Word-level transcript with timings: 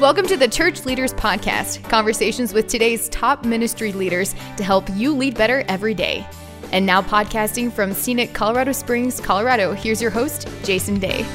Welcome 0.00 0.28
to 0.28 0.36
the 0.36 0.46
Church 0.46 0.84
Leaders 0.84 1.12
Podcast, 1.12 1.82
conversations 1.90 2.54
with 2.54 2.68
today's 2.68 3.08
top 3.08 3.44
ministry 3.44 3.92
leaders 3.92 4.32
to 4.56 4.62
help 4.62 4.88
you 4.90 5.12
lead 5.12 5.36
better 5.36 5.64
every 5.66 5.92
day. 5.92 6.24
And 6.70 6.86
now, 6.86 7.02
podcasting 7.02 7.72
from 7.72 7.92
scenic 7.92 8.32
Colorado 8.32 8.70
Springs, 8.70 9.18
Colorado, 9.20 9.72
here's 9.72 10.00
your 10.00 10.12
host, 10.12 10.46
Jason 10.62 11.00
Day. 11.00 11.26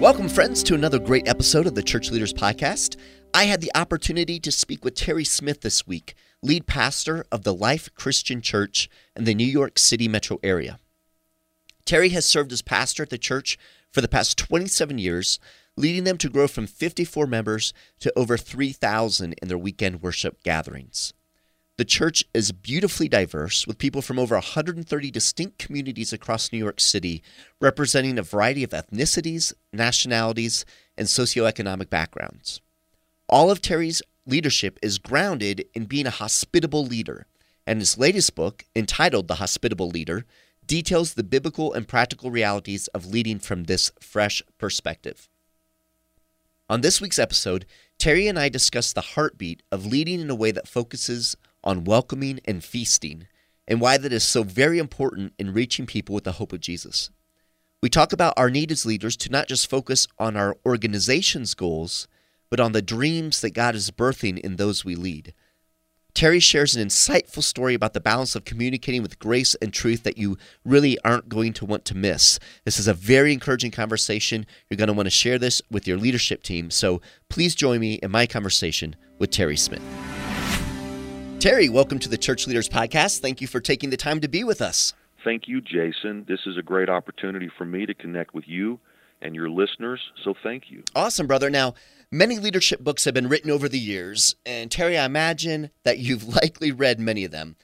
Welcome, 0.00 0.28
friends, 0.28 0.64
to 0.64 0.74
another 0.74 0.98
great 0.98 1.28
episode 1.28 1.68
of 1.68 1.76
the 1.76 1.84
Church 1.84 2.10
Leaders 2.10 2.34
Podcast. 2.34 2.96
I 3.32 3.44
had 3.44 3.60
the 3.60 3.70
opportunity 3.76 4.40
to 4.40 4.50
speak 4.50 4.84
with 4.84 4.96
Terry 4.96 5.24
Smith 5.24 5.60
this 5.60 5.86
week, 5.86 6.16
lead 6.42 6.66
pastor 6.66 7.26
of 7.30 7.44
the 7.44 7.54
Life 7.54 7.94
Christian 7.94 8.42
Church 8.42 8.90
in 9.14 9.22
the 9.22 9.36
New 9.36 9.46
York 9.46 9.78
City 9.78 10.08
metro 10.08 10.40
area. 10.42 10.80
Terry 11.84 12.08
has 12.08 12.26
served 12.26 12.50
as 12.50 12.60
pastor 12.60 13.04
at 13.04 13.10
the 13.10 13.18
church 13.18 13.56
for 13.92 14.00
the 14.00 14.08
past 14.08 14.36
27 14.36 14.98
years, 14.98 15.38
leading 15.78 16.04
them 16.04 16.18
to 16.18 16.28
grow 16.28 16.48
from 16.48 16.66
54 16.66 17.26
members 17.26 17.72
to 18.00 18.12
over 18.18 18.36
3,000 18.36 19.34
in 19.34 19.48
their 19.48 19.56
weekend 19.56 20.02
worship 20.02 20.42
gatherings. 20.42 21.14
The 21.76 21.84
church 21.84 22.24
is 22.34 22.50
beautifully 22.50 23.08
diverse, 23.08 23.64
with 23.64 23.78
people 23.78 24.02
from 24.02 24.18
over 24.18 24.34
130 24.34 25.10
distinct 25.12 25.58
communities 25.58 26.12
across 26.12 26.52
New 26.52 26.58
York 26.58 26.80
City, 26.80 27.22
representing 27.60 28.18
a 28.18 28.22
variety 28.22 28.64
of 28.64 28.70
ethnicities, 28.70 29.52
nationalities, 29.72 30.64
and 30.96 31.06
socioeconomic 31.06 31.88
backgrounds. 31.88 32.60
All 33.28 33.48
of 33.48 33.62
Terry's 33.62 34.02
leadership 34.26 34.80
is 34.82 34.98
grounded 34.98 35.66
in 35.72 35.84
being 35.84 36.06
a 36.06 36.10
hospitable 36.10 36.84
leader, 36.84 37.26
and 37.64 37.78
his 37.78 37.96
latest 37.96 38.34
book, 38.34 38.64
entitled 38.74 39.28
The 39.28 39.36
Hospitable 39.36 39.88
Leader, 39.88 40.24
details 40.66 41.14
the 41.14 41.22
biblical 41.22 41.72
and 41.72 41.86
practical 41.86 42.32
realities 42.32 42.88
of 42.88 43.06
leading 43.06 43.38
from 43.38 43.64
this 43.64 43.92
fresh 44.00 44.42
perspective. 44.58 45.28
On 46.70 46.82
this 46.82 47.00
week's 47.00 47.18
episode, 47.18 47.64
Terry 47.98 48.26
and 48.26 48.38
I 48.38 48.50
discuss 48.50 48.92
the 48.92 49.00
heartbeat 49.00 49.62
of 49.72 49.86
leading 49.86 50.20
in 50.20 50.28
a 50.28 50.34
way 50.34 50.50
that 50.50 50.68
focuses 50.68 51.34
on 51.64 51.84
welcoming 51.84 52.40
and 52.44 52.62
feasting, 52.62 53.26
and 53.66 53.80
why 53.80 53.96
that 53.96 54.12
is 54.12 54.22
so 54.22 54.42
very 54.42 54.78
important 54.78 55.32
in 55.38 55.54
reaching 55.54 55.86
people 55.86 56.14
with 56.14 56.24
the 56.24 56.32
hope 56.32 56.52
of 56.52 56.60
Jesus. 56.60 57.08
We 57.82 57.88
talk 57.88 58.12
about 58.12 58.34
our 58.36 58.50
need 58.50 58.70
as 58.70 58.84
leaders 58.84 59.16
to 59.16 59.30
not 59.30 59.48
just 59.48 59.70
focus 59.70 60.06
on 60.18 60.36
our 60.36 60.58
organization's 60.66 61.54
goals, 61.54 62.06
but 62.50 62.60
on 62.60 62.72
the 62.72 62.82
dreams 62.82 63.40
that 63.40 63.54
God 63.54 63.74
is 63.74 63.90
birthing 63.90 64.38
in 64.38 64.56
those 64.56 64.84
we 64.84 64.94
lead. 64.94 65.32
Terry 66.14 66.40
shares 66.40 66.74
an 66.74 66.86
insightful 66.86 67.42
story 67.42 67.74
about 67.74 67.92
the 67.92 68.00
balance 68.00 68.34
of 68.34 68.44
communicating 68.44 69.02
with 69.02 69.18
grace 69.20 69.54
and 69.56 69.72
truth 69.72 70.02
that 70.02 70.18
you 70.18 70.36
really 70.64 70.98
aren't 71.04 71.28
going 71.28 71.52
to 71.52 71.64
want 71.64 71.84
to 71.84 71.96
miss. 71.96 72.40
This 72.64 72.80
is 72.80 72.88
a 72.88 72.94
very 72.94 73.32
encouraging 73.32 73.70
conversation. 73.70 74.44
You're 74.68 74.78
going 74.78 74.88
to 74.88 74.94
want 74.94 75.06
to 75.06 75.10
share 75.10 75.38
this 75.38 75.62
with 75.70 75.86
your 75.86 75.96
leadership 75.96 76.42
team. 76.42 76.70
So 76.70 77.00
please 77.28 77.54
join 77.54 77.78
me 77.78 77.94
in 77.94 78.10
my 78.10 78.26
conversation 78.26 78.96
with 79.18 79.30
Terry 79.30 79.56
Smith. 79.56 79.82
Terry, 81.38 81.68
welcome 81.68 82.00
to 82.00 82.08
the 82.08 82.18
Church 82.18 82.48
Leaders 82.48 82.68
Podcast. 82.68 83.20
Thank 83.20 83.40
you 83.40 83.46
for 83.46 83.60
taking 83.60 83.90
the 83.90 83.96
time 83.96 84.20
to 84.20 84.28
be 84.28 84.42
with 84.42 84.60
us. 84.60 84.94
Thank 85.22 85.46
you, 85.46 85.60
Jason. 85.60 86.24
This 86.26 86.40
is 86.46 86.56
a 86.58 86.62
great 86.62 86.88
opportunity 86.88 87.48
for 87.56 87.64
me 87.64 87.86
to 87.86 87.94
connect 87.94 88.34
with 88.34 88.44
you 88.48 88.80
and 89.20 89.34
your 89.34 89.50
listeners, 89.50 90.00
so 90.24 90.34
thank 90.42 90.70
you. 90.70 90.82
Awesome, 90.94 91.26
brother. 91.26 91.50
Now, 91.50 91.74
Many 92.10 92.38
leadership 92.38 92.80
books 92.80 93.04
have 93.04 93.12
been 93.12 93.28
written 93.28 93.50
over 93.50 93.68
the 93.68 93.78
years, 93.78 94.34
and 94.46 94.70
Terry, 94.70 94.96
I 94.96 95.04
imagine 95.04 95.68
that 95.82 95.98
you've 95.98 96.26
likely 96.42 96.72
read 96.72 96.98
many 96.98 97.22
of 97.24 97.32
them. 97.32 97.56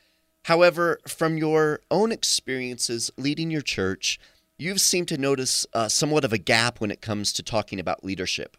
However, 0.45 0.99
from 1.09 1.39
your 1.39 1.81
own 1.91 2.13
experiences 2.13 3.11
leading 3.17 3.51
your 3.51 3.63
church, 3.63 4.21
you've 4.59 4.83
seemed 4.83 5.09
to 5.09 5.17
notice 5.17 5.67
uh, 5.73 5.89
somewhat 5.89 6.27
of 6.27 6.33
a 6.35 6.39
gap 6.39 6.79
when 6.79 6.91
it 6.91 7.01
comes 7.01 7.33
to 7.33 7.43
talking 7.43 7.81
about 7.81 8.05
leadership. 8.05 8.59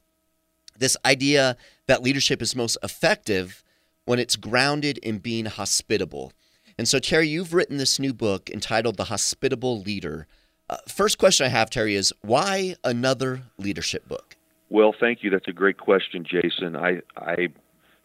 This 0.75 0.97
idea 1.05 1.55
that 1.85 2.01
leadership 2.01 2.41
is 2.41 2.55
most 2.55 2.79
effective 2.81 3.63
when 4.05 4.17
it's 4.17 4.35
grounded 4.35 4.97
in 4.99 5.19
being 5.19 5.45
hospitable. 5.45 6.33
And 6.79 6.87
so, 6.87 6.97
Terry, 6.97 7.27
you've 7.27 7.53
written 7.53 7.77
this 7.77 7.99
new 7.99 8.13
book 8.13 8.49
entitled 8.49 8.97
The 8.97 9.05
Hospitable 9.05 9.81
Leader. 9.81 10.25
Uh, 10.67 10.77
first 10.87 11.19
question 11.19 11.45
I 11.45 11.49
have, 11.49 11.69
Terry, 11.69 11.93
is 11.93 12.11
why 12.21 12.75
another 12.83 13.43
leadership 13.59 14.07
book? 14.07 14.34
Well, 14.75 14.93
thank 14.99 15.23
you. 15.23 15.29
That's 15.29 15.47
a 15.47 15.53
great 15.53 15.77
question, 15.77 16.25
Jason. 16.29 16.75
I 16.75 16.99
I 17.15 17.47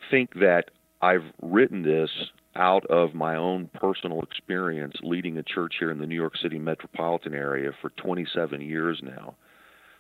think 0.08 0.34
that 0.34 0.70
I've 1.03 1.25
written 1.42 1.82
this 1.82 2.10
out 2.54 2.86
of 2.86 3.12
my 3.12 3.34
own 3.34 3.69
personal 3.75 4.22
experience 4.22 4.94
leading 5.03 5.36
a 5.36 5.42
church 5.42 5.75
here 5.81 5.91
in 5.91 5.98
the 5.98 6.06
New 6.06 6.14
York 6.14 6.36
City 6.41 6.60
metropolitan 6.60 7.34
area 7.34 7.72
for 7.82 7.91
27 7.91 8.60
years 8.60 9.00
now. 9.03 9.34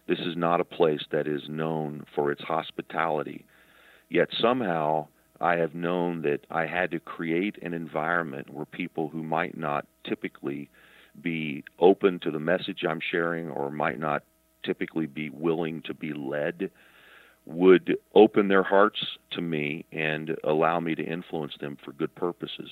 This 0.06 0.20
is 0.20 0.36
not 0.36 0.60
a 0.60 0.64
place 0.64 1.02
that 1.10 1.26
is 1.26 1.42
known 1.48 2.04
for 2.14 2.30
its 2.30 2.42
hospitality. 2.42 3.44
Yet 4.08 4.28
somehow 4.40 5.08
I 5.40 5.56
have 5.56 5.74
known 5.74 6.22
that 6.22 6.46
I 6.52 6.66
had 6.66 6.92
to 6.92 7.00
create 7.00 7.60
an 7.62 7.74
environment 7.74 8.48
where 8.48 8.64
people 8.64 9.08
who 9.08 9.24
might 9.24 9.56
not 9.56 9.88
typically 10.04 10.70
be 11.20 11.64
open 11.80 12.20
to 12.20 12.30
the 12.30 12.38
message 12.38 12.84
I'm 12.88 13.00
sharing 13.00 13.50
or 13.50 13.72
might 13.72 13.98
not 13.98 14.22
typically 14.62 15.06
be 15.06 15.30
willing 15.30 15.82
to 15.82 15.94
be 15.94 16.12
led 16.12 16.70
would 17.46 17.96
open 18.14 18.48
their 18.48 18.62
hearts 18.62 19.18
to 19.32 19.40
me 19.40 19.84
and 19.92 20.36
allow 20.44 20.78
me 20.80 20.94
to 20.94 21.02
influence 21.02 21.54
them 21.60 21.76
for 21.84 21.92
good 21.92 22.14
purposes. 22.14 22.70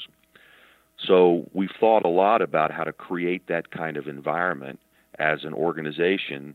So 1.05 1.49
we've 1.53 1.71
thought 1.79 2.05
a 2.05 2.09
lot 2.09 2.43
about 2.43 2.73
how 2.73 2.85
to 2.85 2.93
create 2.93 3.47
that 3.49 3.71
kind 3.71 3.97
of 3.97 4.09
environment 4.09 4.81
as 5.19 5.45
an 5.45 5.55
organization, 5.55 6.55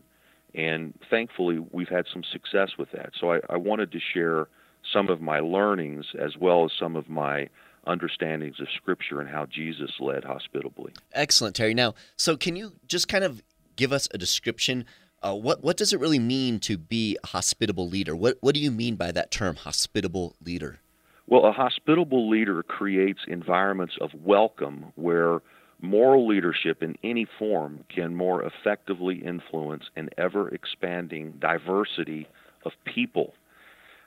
and 0.54 0.94
thankfully 1.10 1.58
we've 1.72 1.88
had 1.88 2.06
some 2.12 2.22
success 2.24 2.72
with 2.78 2.90
that. 2.92 3.10
So 3.18 3.32
I, 3.32 3.40
I 3.48 3.56
wanted 3.56 3.92
to 3.92 4.00
share 4.00 4.48
some 4.92 5.08
of 5.08 5.20
my 5.20 5.40
learnings 5.40 6.06
as 6.18 6.36
well 6.38 6.64
as 6.64 6.72
some 6.78 6.96
of 6.96 7.08
my 7.08 7.48
understandings 7.86 8.60
of 8.60 8.68
Scripture 8.74 9.20
and 9.20 9.28
how 9.28 9.46
Jesus 9.46 9.90
led 10.00 10.24
hospitably. 10.24 10.92
Excellent, 11.12 11.56
Terry. 11.56 11.74
Now, 11.74 11.94
so 12.16 12.36
can 12.36 12.56
you 12.56 12.72
just 12.86 13.08
kind 13.08 13.24
of 13.24 13.42
give 13.76 13.92
us 13.92 14.08
a 14.12 14.18
description 14.18 14.84
uh, 15.24 15.34
what 15.34 15.64
what 15.64 15.76
does 15.76 15.92
it 15.92 16.00
really 16.00 16.18
mean 16.18 16.60
to 16.60 16.76
be 16.76 17.16
a 17.24 17.26
hospitable 17.28 17.88
leader? 17.88 18.14
What 18.14 18.36
what 18.40 18.54
do 18.54 18.60
you 18.60 18.70
mean 18.70 18.96
by 18.96 19.10
that 19.12 19.30
term, 19.30 19.56
hospitable 19.56 20.36
leader? 20.44 20.80
Well, 21.26 21.46
a 21.46 21.52
hospitable 21.52 22.28
leader 22.28 22.62
creates 22.62 23.20
environments 23.26 23.94
of 24.00 24.10
welcome 24.22 24.92
where 24.96 25.40
moral 25.80 26.28
leadership 26.28 26.82
in 26.82 26.96
any 27.02 27.26
form 27.38 27.84
can 27.88 28.14
more 28.14 28.44
effectively 28.44 29.16
influence 29.24 29.84
an 29.96 30.10
ever 30.18 30.48
expanding 30.48 31.32
diversity 31.40 32.28
of 32.64 32.72
people. 32.84 33.34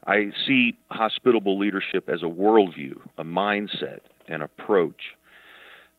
I 0.05 0.31
see 0.45 0.77
hospitable 0.91 1.57
leadership 1.57 2.07
as 2.07 2.21
a 2.21 2.27
worldview, 2.27 2.99
a 3.17 3.23
mindset, 3.23 3.99
an 4.27 4.41
approach. 4.41 5.16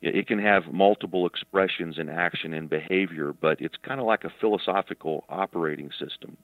It 0.01 0.29
can 0.29 0.39
have 0.39 0.73
multiple 0.73 1.27
expressions 1.27 1.99
in 1.99 2.09
action 2.09 2.55
and 2.55 2.71
behavior, 2.71 3.33
but 3.33 3.61
it's 3.61 3.75
kind 3.83 3.99
of 3.99 4.07
like 4.07 4.25
a 4.25 4.33
philosophical 4.41 5.25
operating 5.29 5.91
system. 5.91 6.37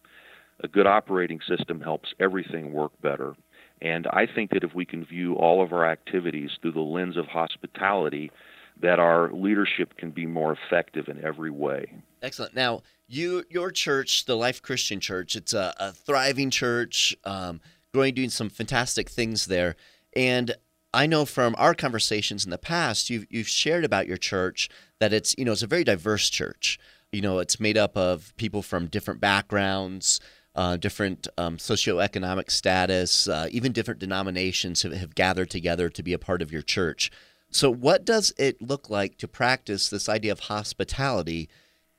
A 0.60 0.68
good 0.68 0.86
operating 0.86 1.40
system 1.46 1.80
helps 1.80 2.14
everything 2.18 2.72
work 2.72 2.92
better. 3.00 3.34
And 3.80 4.06
I 4.08 4.26
think 4.26 4.50
that 4.50 4.64
if 4.64 4.74
we 4.74 4.84
can 4.84 5.04
view 5.04 5.34
all 5.34 5.62
of 5.62 5.72
our 5.72 5.88
activities 5.88 6.50
through 6.60 6.72
the 6.72 6.80
lens 6.80 7.16
of 7.16 7.26
hospitality, 7.26 8.32
that 8.80 8.98
our 8.98 9.32
leadership 9.32 9.96
can 9.96 10.10
be 10.10 10.26
more 10.26 10.52
effective 10.52 11.08
in 11.08 11.22
every 11.24 11.50
way. 11.50 11.92
Excellent. 12.22 12.54
Now, 12.56 12.82
you, 13.06 13.44
your 13.50 13.70
church, 13.70 14.24
the 14.24 14.36
Life 14.36 14.62
Christian 14.62 14.98
Church, 14.98 15.36
it's 15.36 15.52
a, 15.52 15.74
a 15.78 15.92
thriving 15.92 16.50
church, 16.50 17.16
um, 17.24 17.60
growing, 17.92 18.14
doing 18.14 18.30
some 18.30 18.48
fantastic 18.48 19.08
things 19.08 19.46
there. 19.46 19.76
And 20.16 20.54
I 20.94 21.06
know 21.06 21.24
from 21.24 21.54
our 21.58 21.74
conversations 21.74 22.44
in 22.44 22.50
the 22.50 22.58
past, 22.58 23.10
you've 23.10 23.26
you've 23.28 23.48
shared 23.48 23.84
about 23.84 24.06
your 24.06 24.16
church 24.16 24.68
that 25.00 25.12
it's 25.12 25.34
you 25.36 25.44
know 25.44 25.52
it's 25.52 25.62
a 25.62 25.66
very 25.66 25.84
diverse 25.84 26.30
church. 26.30 26.78
You 27.12 27.20
know, 27.20 27.38
it's 27.38 27.60
made 27.60 27.78
up 27.78 27.96
of 27.96 28.32
people 28.36 28.62
from 28.62 28.86
different 28.86 29.20
backgrounds, 29.20 30.20
uh, 30.54 30.76
different 30.76 31.28
um, 31.38 31.58
socioeconomic 31.58 32.50
status, 32.50 33.28
uh, 33.28 33.48
even 33.50 33.72
different 33.72 34.00
denominations 34.00 34.82
have, 34.82 34.92
have 34.92 35.14
gathered 35.14 35.50
together 35.50 35.88
to 35.88 36.02
be 36.02 36.12
a 36.12 36.18
part 36.18 36.42
of 36.42 36.50
your 36.50 36.62
church. 36.62 37.10
So, 37.50 37.70
what 37.70 38.04
does 38.04 38.32
it 38.36 38.60
look 38.60 38.90
like 38.90 39.16
to 39.18 39.28
practice 39.28 39.88
this 39.88 40.08
idea 40.08 40.32
of 40.32 40.40
hospitality 40.40 41.48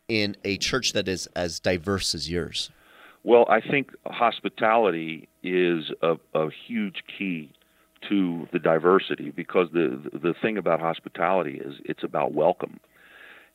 in 0.08 0.36
a 0.44 0.58
church 0.58 0.94
that 0.94 1.08
is 1.08 1.28
as 1.36 1.60
diverse 1.60 2.14
as 2.14 2.30
yours? 2.30 2.72
Well, 3.24 3.46
I 3.50 3.60
think 3.60 3.92
hospitality 4.06 5.28
is 5.44 5.92
a, 6.02 6.16
a 6.34 6.50
huge 6.68 7.04
key 7.18 7.52
to 8.10 8.48
the 8.52 8.60
diversity 8.60 9.32
because 9.32 9.70
the 9.74 10.02
the 10.14 10.34
thing 10.42 10.58
about 10.58 10.80
hospitality 10.80 11.60
is 11.64 11.76
it's 11.86 12.04
about 12.04 12.34
welcome. 12.34 12.80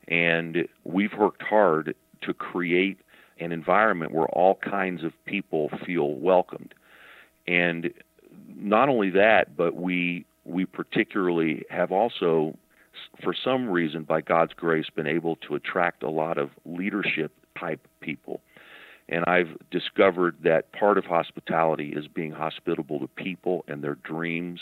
And 0.09 0.69
we've 0.85 1.13
worked 1.19 1.43
hard 1.43 1.95
to 2.23 2.35
create 2.35 2.99
an 3.39 3.53
environment 3.53 4.13
where 4.13 4.29
all 4.29 4.57
kinds 4.57 5.05
of 5.05 5.13
people 5.25 5.71
feel 5.87 6.15
welcomed. 6.15 6.75
And 7.47 7.93
not 8.55 8.89
only 8.89 9.11
that, 9.11 9.57
but 9.57 9.77
we 9.77 10.25
we 10.45 10.65
particularly 10.67 11.65
have 11.71 11.93
also 11.93 12.57
for 13.23 13.35
some 13.35 13.69
reason 13.69 14.03
by 14.03 14.21
God's 14.21 14.53
grace 14.53 14.87
been 14.95 15.07
able 15.07 15.37
to 15.37 15.55
attract 15.55 16.03
a 16.03 16.11
lot 16.11 16.39
of 16.39 16.51
leadership 16.65 17.33
type 17.59 17.87
people 18.01 18.41
And 19.11 19.25
I've 19.27 19.59
discovered 19.71 20.37
that 20.45 20.73
part 20.73 20.97
of 20.97 21.05
hospitality 21.05 21.93
is 21.97 22.07
being 22.07 22.31
hospitable 22.31 23.01
to 23.01 23.09
people 23.09 23.65
and 23.67 23.83
their 23.83 23.97
dreams. 23.97 24.61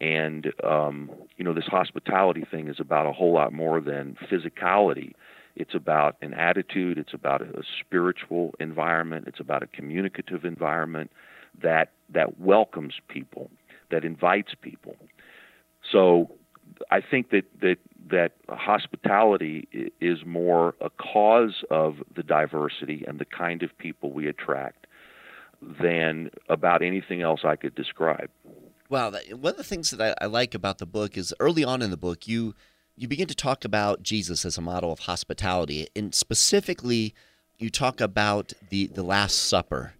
And, 0.00 0.52
um, 0.64 1.10
you 1.36 1.44
know, 1.44 1.54
this 1.54 1.66
hospitality 1.66 2.44
thing 2.50 2.68
is 2.68 2.80
about 2.80 3.06
a 3.06 3.12
whole 3.12 3.32
lot 3.32 3.52
more 3.52 3.80
than 3.80 4.16
physicality. 4.30 5.12
It's 5.54 5.74
about 5.74 6.16
an 6.22 6.34
attitude, 6.34 6.98
it's 6.98 7.14
about 7.14 7.40
a 7.40 7.62
spiritual 7.80 8.54
environment, 8.60 9.26
it's 9.26 9.40
about 9.40 9.62
a 9.62 9.66
communicative 9.68 10.44
environment 10.44 11.10
that 11.60 11.90
that 12.12 12.38
welcomes 12.38 12.94
people, 13.08 13.50
that 13.90 14.04
invites 14.04 14.52
people. 14.60 14.96
So 15.90 16.30
I 16.90 17.00
think 17.00 17.30
that 17.30 17.44
that 17.60 17.76
that 18.10 18.32
hospitality 18.48 19.68
is 20.00 20.18
more 20.24 20.74
a 20.80 20.90
cause 20.90 21.64
of 21.70 21.96
the 22.14 22.22
diversity 22.22 23.04
and 23.06 23.18
the 23.18 23.24
kind 23.24 23.62
of 23.62 23.76
people 23.78 24.12
we 24.12 24.26
attract 24.26 24.86
than 25.60 26.30
about 26.48 26.82
anything 26.82 27.22
else 27.22 27.40
I 27.44 27.56
could 27.56 27.74
describe. 27.74 28.30
Wow, 28.88 29.12
one 29.30 29.52
of 29.52 29.56
the 29.56 29.64
things 29.64 29.90
that 29.90 30.16
I, 30.20 30.24
I 30.24 30.26
like 30.28 30.54
about 30.54 30.78
the 30.78 30.86
book 30.86 31.16
is 31.18 31.34
early 31.40 31.64
on 31.64 31.82
in 31.82 31.90
the 31.90 31.96
book 31.96 32.26
you 32.26 32.54
you 32.98 33.06
begin 33.06 33.28
to 33.28 33.34
talk 33.34 33.64
about 33.64 34.02
Jesus 34.02 34.44
as 34.44 34.58
a 34.58 34.60
model 34.60 34.92
of 34.92 35.00
hospitality, 35.00 35.86
and 35.94 36.12
specifically, 36.12 37.14
you 37.56 37.70
talk 37.70 38.00
about 38.00 38.52
the 38.70 38.88
the 38.88 39.04
Last 39.04 39.36
Supper, 39.36 39.94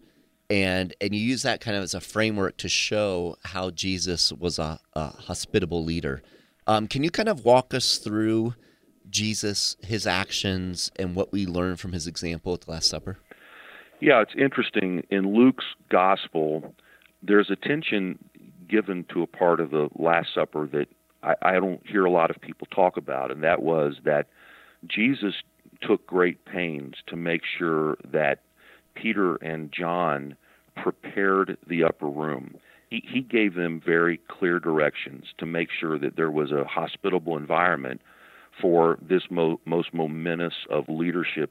and 0.50 0.94
and 1.00 1.14
you 1.14 1.20
use 1.20 1.42
that 1.42 1.60
kind 1.60 1.76
of 1.76 1.84
as 1.84 1.94
a 1.94 2.00
framework 2.00 2.56
to 2.58 2.68
show 2.68 3.36
how 3.44 3.70
Jesus 3.70 4.32
was 4.32 4.58
a, 4.58 4.80
a 4.94 5.08
hospitable 5.10 5.84
leader. 5.84 6.22
Um, 6.68 6.86
can 6.86 7.02
you 7.02 7.10
kind 7.10 7.30
of 7.30 7.46
walk 7.46 7.72
us 7.72 7.96
through 7.96 8.54
Jesus, 9.08 9.78
his 9.82 10.06
actions, 10.06 10.92
and 10.96 11.16
what 11.16 11.32
we 11.32 11.46
learn 11.46 11.76
from 11.76 11.92
his 11.92 12.06
example 12.06 12.52
at 12.52 12.60
the 12.60 12.70
Last 12.70 12.90
Supper? 12.90 13.16
Yeah, 14.00 14.20
it's 14.20 14.34
interesting. 14.36 15.02
In 15.10 15.34
Luke's 15.34 15.64
gospel, 15.88 16.74
there's 17.22 17.50
attention 17.50 18.18
given 18.68 19.06
to 19.14 19.22
a 19.22 19.26
part 19.26 19.60
of 19.60 19.70
the 19.70 19.88
Last 19.96 20.28
Supper 20.34 20.68
that 20.70 20.88
I, 21.22 21.34
I 21.40 21.52
don't 21.54 21.80
hear 21.86 22.04
a 22.04 22.10
lot 22.10 22.28
of 22.30 22.38
people 22.38 22.68
talk 22.70 22.98
about, 22.98 23.30
and 23.30 23.42
that 23.42 23.62
was 23.62 23.94
that 24.04 24.26
Jesus 24.86 25.36
took 25.80 26.06
great 26.06 26.44
pains 26.44 26.96
to 27.06 27.16
make 27.16 27.42
sure 27.58 27.96
that 28.12 28.40
Peter 28.94 29.36
and 29.36 29.72
John 29.72 30.36
prepared 30.76 31.56
the 31.66 31.82
upper 31.82 32.08
room 32.08 32.58
he, 32.90 33.02
he 33.06 33.20
gave 33.20 33.54
them 33.54 33.80
very 33.84 34.20
clear 34.28 34.58
directions 34.58 35.26
to 35.38 35.46
make 35.46 35.68
sure 35.70 35.98
that 35.98 36.16
there 36.16 36.30
was 36.30 36.50
a 36.52 36.64
hospitable 36.64 37.36
environment 37.36 38.00
for 38.60 38.98
this 39.00 39.22
mo- 39.30 39.60
most 39.64 39.92
momentous 39.94 40.54
of 40.70 40.88
leadership 40.88 41.50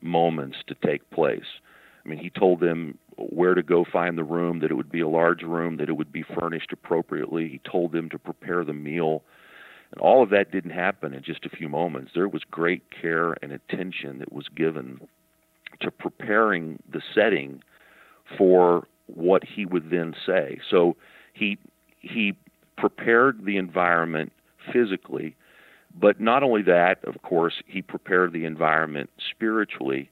moments 0.00 0.58
to 0.66 0.74
take 0.84 1.08
place. 1.10 1.60
I 2.04 2.08
mean, 2.08 2.18
he 2.18 2.30
told 2.30 2.60
them 2.60 2.98
where 3.16 3.54
to 3.54 3.62
go 3.62 3.84
find 3.84 4.16
the 4.16 4.24
room, 4.24 4.60
that 4.60 4.70
it 4.70 4.74
would 4.74 4.90
be 4.90 5.00
a 5.00 5.08
large 5.08 5.42
room, 5.42 5.76
that 5.76 5.88
it 5.88 5.96
would 5.96 6.12
be 6.12 6.22
furnished 6.22 6.72
appropriately. 6.72 7.48
He 7.48 7.60
told 7.70 7.92
them 7.92 8.08
to 8.08 8.18
prepare 8.18 8.64
the 8.64 8.72
meal. 8.72 9.22
And 9.92 10.00
all 10.00 10.22
of 10.22 10.30
that 10.30 10.50
didn't 10.50 10.70
happen 10.70 11.12
in 11.12 11.22
just 11.22 11.44
a 11.44 11.50
few 11.50 11.68
moments. 11.68 12.12
There 12.14 12.28
was 12.28 12.42
great 12.50 12.84
care 12.90 13.36
and 13.42 13.52
attention 13.52 14.18
that 14.18 14.32
was 14.32 14.46
given 14.48 15.00
to 15.80 15.90
preparing 15.90 16.82
the 16.90 17.02
setting 17.14 17.62
for 18.38 18.86
what 19.14 19.42
he 19.44 19.64
would 19.64 19.90
then 19.90 20.14
say. 20.26 20.58
So 20.70 20.96
he 21.32 21.58
he 22.00 22.34
prepared 22.76 23.44
the 23.44 23.56
environment 23.56 24.32
physically, 24.72 25.36
but 25.98 26.20
not 26.20 26.42
only 26.42 26.62
that, 26.62 27.04
of 27.04 27.20
course, 27.22 27.62
he 27.66 27.82
prepared 27.82 28.32
the 28.32 28.44
environment 28.44 29.10
spiritually. 29.30 30.10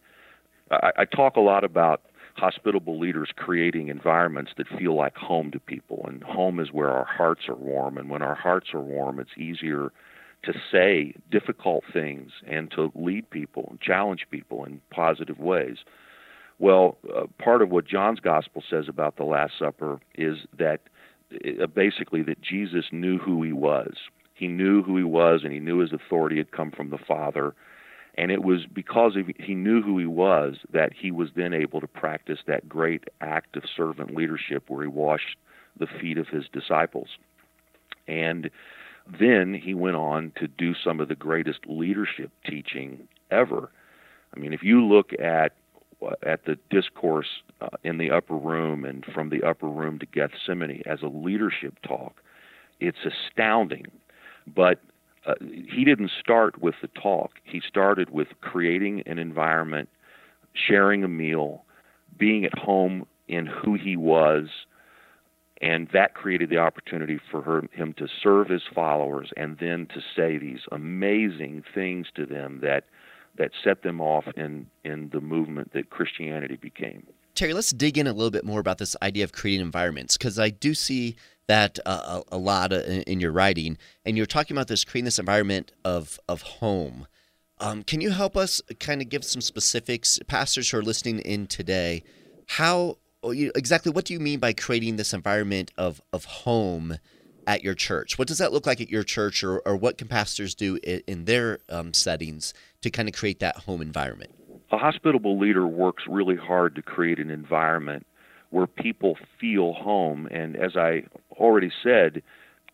I, 0.71 0.91
I 0.99 1.05
talk 1.05 1.37
a 1.37 1.41
lot 1.41 1.65
about 1.65 2.03
hospitable 2.37 2.99
leaders 2.99 3.31
creating 3.37 3.89
environments 3.89 4.53
that 4.57 4.69
feel 4.79 4.95
like 4.95 5.17
home 5.17 5.51
to 5.51 5.59
people, 5.59 6.05
and 6.07 6.23
home 6.23 6.61
is 6.61 6.73
where 6.73 6.91
our 6.91 7.05
hearts 7.05 7.49
are 7.49 7.57
warm. 7.57 7.99
And 7.99 8.11
when 8.11 8.23
our 8.23 8.35
hearts 8.37 8.69
are 8.75 8.81
warm, 8.81 9.19
it's 9.19 9.37
easier 9.37 9.93
to 10.45 10.53
say 10.71 11.15
difficult 11.31 11.83
things 11.93 12.31
and 12.47 12.71
to 12.71 12.93
lead 12.95 13.29
people 13.31 13.67
and 13.71 13.81
challenge 13.81 14.27
people 14.31 14.65
in 14.65 14.81
positive 14.91 15.39
ways. 15.39 15.79
Well, 16.59 16.99
uh, 17.15 17.27
part 17.39 17.63
of 17.63 17.71
what 17.71 17.87
John's 17.87 18.21
gospel 18.21 18.63
says 18.69 18.87
about 18.89 19.17
the 19.17 19.25
Last 19.25 19.53
Supper 19.59 20.01
is 20.15 20.39
that 20.59 20.81
uh, 21.33 21.67
basically 21.67 22.23
that 22.23 22.41
Jesus 22.41 22.87
knew 22.91 23.19
who 23.19 23.43
he 23.43 23.53
was. 23.53 23.95
He 24.35 24.49
knew 24.49 24.83
who 24.83 24.97
he 24.97 25.05
was, 25.05 25.43
and 25.45 25.53
he 25.53 25.61
knew 25.61 25.79
his 25.79 25.93
authority 25.93 26.37
had 26.39 26.53
come 26.53 26.71
from 26.71 26.91
the 26.91 26.99
Father. 26.99 27.55
And 28.17 28.33
it 28.33 28.43
was 28.43 28.67
because 28.67 29.17
he 29.39 29.55
knew 29.55 29.81
who 29.83 29.99
he 29.99 30.07
was 30.07 30.57
that 30.73 30.93
he 30.93 31.11
was 31.11 31.31
then 31.37 31.53
able 31.53 31.81
to 31.81 31.87
practice 31.87 32.41
that 32.47 32.69
great 32.69 33.05
act 33.21 33.57
of 33.57 33.63
servant 33.77 34.15
leadership 34.15 34.65
where 34.69 34.83
he 34.83 34.89
washed 34.89 35.37
the 35.79 35.87
feet 35.87 36.19
of 36.19 36.29
his 36.29 36.45
disciples. 36.53 37.09
And 38.09 38.51
then 39.21 39.55
he 39.55 39.75
went 39.75 39.97
on 39.97 40.33
to 40.37 40.49
do 40.49 40.75
some 40.75 40.99
of 40.99 41.09
the 41.09 41.15
greatest 41.15 41.61
leadership 41.67 42.33
teaching 42.45 43.07
ever. 43.31 43.71
I 44.35 44.41
mean, 44.41 44.53
if 44.53 44.63
you 44.63 44.85
look 44.85 45.13
at 45.13 45.53
at 46.23 46.45
the 46.45 46.59
discourse 46.71 47.43
uh, 47.61 47.69
in 47.85 47.99
the 47.99 48.11
upper 48.11 48.37
room 48.37 48.85
and 48.85 49.05
from 49.05 49.31
the 49.31 49.43
upper 49.43 49.69
room 49.69 49.99
to 49.99 50.07
Gethsemane 50.07 50.83
as 50.87 51.03
a 51.03 51.09
leadership 51.09 51.75
talk. 51.87 52.23
It's 52.81 52.99
astounding. 53.05 53.87
But 54.47 54.81
uh, 55.27 55.35
he 55.41 55.85
didn't 55.85 56.11
start 56.19 56.61
with 56.63 56.77
the 56.81 56.89
talk, 56.89 57.33
he 57.45 57.61
started 57.67 58.11
with 58.11 58.29
creating 58.41 59.03
an 59.07 59.19
environment, 59.19 59.89
sharing 60.55 61.05
a 61.05 61.09
meal, 61.09 61.65
being 62.17 62.45
at 62.45 62.57
home 62.59 63.07
in 63.27 63.47
who 63.47 63.75
he 63.75 63.97
was. 63.97 64.49
And 65.61 65.89
that 65.93 66.15
created 66.15 66.51
the 66.51 66.59
opportunity 66.59 67.19
for 67.31 67.43
her, 67.43 67.65
him 67.73 67.93
to 67.95 68.07
serve 68.23 68.49
his 68.49 68.63
followers 68.73 69.33
and 69.37 69.59
then 69.59 69.89
to 69.93 70.01
say 70.15 70.39
these 70.39 70.61
amazing 70.71 71.65
things 71.75 72.07
to 72.15 72.25
them 72.25 72.61
that 72.63 72.85
that 73.39 73.53
set 73.65 73.83
them 73.83 74.01
off 74.01 74.25
in 74.37 74.67
in 74.85 75.09
the 75.13 75.21
movement 75.21 75.73
that 75.73 75.91
Christianity 75.91 76.57
became. 76.57 77.07
Terry, 77.35 77.53
let's 77.53 77.71
dig 77.71 77.97
in 77.97 78.07
a 78.07 78.13
little 78.13 78.33
bit 78.33 78.45
more 78.45 78.61
about 78.61 78.79
this 78.79 78.97
idea 79.01 79.23
of 79.25 79.33
creating 79.33 79.65
environments 79.65 80.17
because 80.17 80.39
I 80.39 80.51
do 80.51 80.75
see 80.75 81.17
that 81.47 81.79
uh, 81.87 82.23
a, 82.31 82.37
lot 82.37 82.73
in, 82.73 83.03
in, 83.03 83.21
your 83.21 83.33
writing, 83.33 83.79
and 84.05 84.17
you're 84.17 84.27
talking 84.27 84.57
about 84.57 84.69
this 84.69 84.85
creating 84.85 85.07
this 85.07 85.19
environment 85.19 85.73
of 85.85 86.21
of 86.29 86.43
home. 86.43 87.07
Um, 87.61 87.83
can 87.83 88.01
you 88.01 88.11
help 88.11 88.37
us 88.37 88.61
kind 88.79 89.01
of 89.01 89.09
give 89.09 89.25
some 89.25 89.41
specifics, 89.41 90.21
pastors 90.29 90.71
who 90.71 90.79
are 90.79 90.83
listening 90.83 91.21
in 91.21 91.47
today? 91.47 92.05
How 92.47 92.99
exactly 93.25 93.91
what 93.91 94.05
do 94.05 94.15
you 94.15 94.21
mean 94.21 94.39
by 94.39 94.53
creating 94.53 94.97
this 94.97 95.15
environment 95.15 95.71
of 95.77 96.01
of 96.13 96.25
home 96.25 96.99
at 97.49 97.65
your 97.65 97.75
church? 97.75 98.19
What 98.19 98.29
does 98.29 98.39
that 98.39 98.53
look 98.53 98.67
like 98.67 98.81
at 98.81 98.91
your 98.91 99.03
church, 99.03 99.43
or, 99.43 99.61
or 99.61 99.75
what 99.75 99.97
can 99.97 100.07
pastors 100.07 100.55
do 100.55 100.79
in, 100.85 101.25
their 101.25 101.61
um, 101.71 101.95
settings 101.95 102.53
to 102.83 102.91
kind 102.91 103.09
of 103.09 103.15
create 103.15 103.41
that 103.41 103.57
home 103.57 103.81
environment? 103.81 104.31
A 104.71 104.77
hospitable 104.77 105.39
leader 105.39 105.67
works 105.67 106.05
really 106.07 106.37
hard 106.37 106.75
to 106.75 106.83
create 106.83 107.19
an 107.19 107.31
environment 107.31 108.07
where 108.51 108.67
people 108.67 109.17
feel 109.41 109.73
home. 109.73 110.29
And 110.31 110.57
as 110.57 110.77
I 110.77 111.05
already 111.33 111.73
said, 111.83 112.23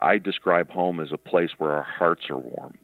I 0.01 0.19
describe 0.19 0.71
home 0.71 0.99
as 0.99 1.13
a 1.13 1.19
place 1.19 1.51
where 1.59 1.71
our 1.71 1.85
hearts 1.85 2.25
are 2.29 2.39
warm. 2.39 2.77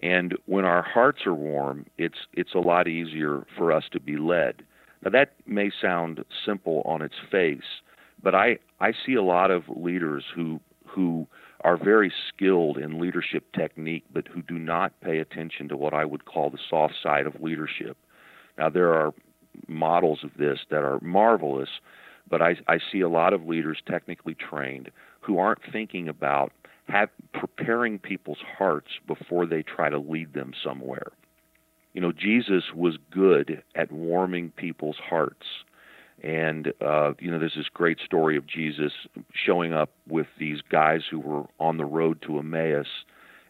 And 0.00 0.36
when 0.46 0.64
our 0.64 0.82
hearts 0.82 1.26
are 1.26 1.34
warm, 1.34 1.86
it's 1.98 2.18
it's 2.32 2.54
a 2.54 2.58
lot 2.58 2.88
easier 2.88 3.44
for 3.56 3.70
us 3.72 3.84
to 3.92 4.00
be 4.00 4.16
led. 4.16 4.62
Now 5.04 5.10
that 5.10 5.34
may 5.46 5.70
sound 5.80 6.24
simple 6.46 6.82
on 6.84 7.02
its 7.02 7.14
face, 7.30 7.82
but 8.22 8.34
I 8.34 8.58
I 8.80 8.92
see 9.04 9.14
a 9.14 9.22
lot 9.22 9.50
of 9.50 9.64
leaders 9.68 10.24
who 10.34 10.60
who 10.94 11.26
are 11.62 11.76
very 11.76 12.12
skilled 12.28 12.78
in 12.78 13.00
leadership 13.00 13.44
technique, 13.52 14.04
but 14.12 14.28
who 14.28 14.42
do 14.42 14.58
not 14.58 15.00
pay 15.00 15.18
attention 15.18 15.68
to 15.68 15.76
what 15.76 15.94
I 15.94 16.04
would 16.04 16.24
call 16.24 16.50
the 16.50 16.58
soft 16.68 16.94
side 17.02 17.26
of 17.26 17.40
leadership. 17.40 17.96
Now, 18.58 18.68
there 18.68 18.92
are 18.92 19.14
models 19.66 20.20
of 20.22 20.30
this 20.38 20.60
that 20.70 20.82
are 20.82 21.00
marvelous, 21.00 21.68
but 22.28 22.42
I, 22.42 22.56
I 22.68 22.78
see 22.92 23.00
a 23.00 23.08
lot 23.08 23.32
of 23.32 23.46
leaders 23.46 23.78
technically 23.88 24.34
trained 24.34 24.90
who 25.20 25.38
aren't 25.38 25.60
thinking 25.72 26.08
about 26.08 26.52
have, 26.88 27.08
preparing 27.32 27.98
people's 27.98 28.42
hearts 28.58 28.90
before 29.06 29.46
they 29.46 29.62
try 29.62 29.88
to 29.88 29.98
lead 29.98 30.34
them 30.34 30.52
somewhere. 30.62 31.12
You 31.94 32.00
know, 32.00 32.12
Jesus 32.12 32.64
was 32.74 32.98
good 33.10 33.62
at 33.74 33.90
warming 33.90 34.50
people's 34.50 34.98
hearts 35.08 35.46
and 36.24 36.72
uh, 36.80 37.12
you 37.20 37.30
know, 37.30 37.38
there's 37.38 37.54
this 37.54 37.68
great 37.72 37.98
story 38.00 38.36
of 38.38 38.46
Jesus 38.46 38.92
showing 39.34 39.74
up 39.74 39.90
with 40.08 40.26
these 40.38 40.60
guys 40.62 41.02
who 41.08 41.20
were 41.20 41.44
on 41.60 41.76
the 41.76 41.84
road 41.84 42.22
to 42.22 42.38
Emmaus, 42.38 42.86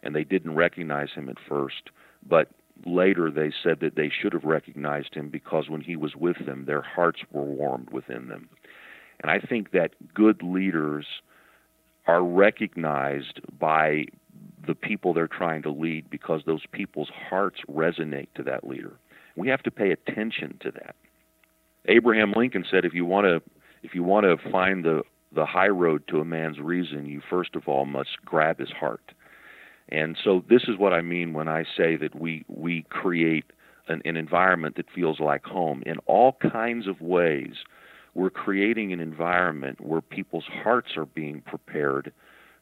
and 0.03 0.13
they 0.13 0.25
didn't 0.25 0.55
recognize 0.55 1.07
him 1.15 1.29
at 1.29 1.37
first, 1.47 1.89
but 2.27 2.49
later 2.85 3.31
they 3.31 3.53
said 3.63 3.79
that 3.79 3.95
they 3.95 4.11
should 4.11 4.33
have 4.33 4.43
recognized 4.43 5.15
him 5.15 5.29
because 5.29 5.69
when 5.69 5.79
he 5.79 5.95
was 5.95 6.17
with 6.17 6.45
them, 6.45 6.65
their 6.65 6.81
hearts 6.81 7.21
were 7.31 7.43
warmed 7.43 7.91
within 7.91 8.27
them. 8.27 8.49
And 9.21 9.31
I 9.31 9.39
think 9.39 9.71
that 9.71 9.91
good 10.13 10.43
leaders 10.43 11.05
are 12.07 12.23
recognized 12.23 13.39
by 13.57 14.05
the 14.67 14.75
people 14.75 15.13
they're 15.13 15.29
trying 15.29 15.61
to 15.61 15.71
lead 15.71 16.09
because 16.09 16.41
those 16.45 16.65
people's 16.73 17.09
hearts 17.29 17.61
resonate 17.71 18.27
to 18.35 18.43
that 18.43 18.67
leader. 18.67 18.97
We 19.37 19.47
have 19.47 19.63
to 19.63 19.71
pay 19.71 19.91
attention 19.91 20.57
to 20.59 20.71
that. 20.71 20.95
Abraham 21.87 22.33
Lincoln 22.35 22.65
said, 22.69 22.85
if 22.85 22.93
you 22.93 23.05
want 23.05 23.25
to 23.25 23.41
if 23.83 23.93
you 23.93 24.03
want 24.03 24.25
to 24.25 24.49
find 24.51 24.83
the 24.83 25.03
the 25.33 25.45
high 25.45 25.67
road 25.67 26.03
to 26.07 26.19
a 26.19 26.25
man's 26.25 26.59
reason, 26.59 27.05
you 27.05 27.21
first 27.29 27.55
of 27.55 27.67
all 27.67 27.85
must 27.85 28.17
grab 28.23 28.59
his 28.59 28.71
heart. 28.71 29.11
And 29.89 30.17
so 30.23 30.43
this 30.49 30.63
is 30.63 30.77
what 30.77 30.93
I 30.93 31.01
mean 31.01 31.33
when 31.33 31.47
I 31.47 31.63
say 31.77 31.95
that 31.97 32.15
we 32.15 32.45
we 32.47 32.85
create 32.89 33.45
an, 33.87 34.01
an 34.05 34.17
environment 34.17 34.77
that 34.77 34.89
feels 34.93 35.19
like 35.19 35.45
home 35.45 35.83
in 35.85 35.97
all 36.05 36.37
kinds 36.51 36.87
of 36.87 37.01
ways. 37.01 37.55
We're 38.13 38.29
creating 38.29 38.93
an 38.93 38.99
environment 38.99 39.81
where 39.81 40.01
people's 40.01 40.45
hearts 40.45 40.95
are 40.95 41.05
being 41.05 41.41
prepared 41.41 42.13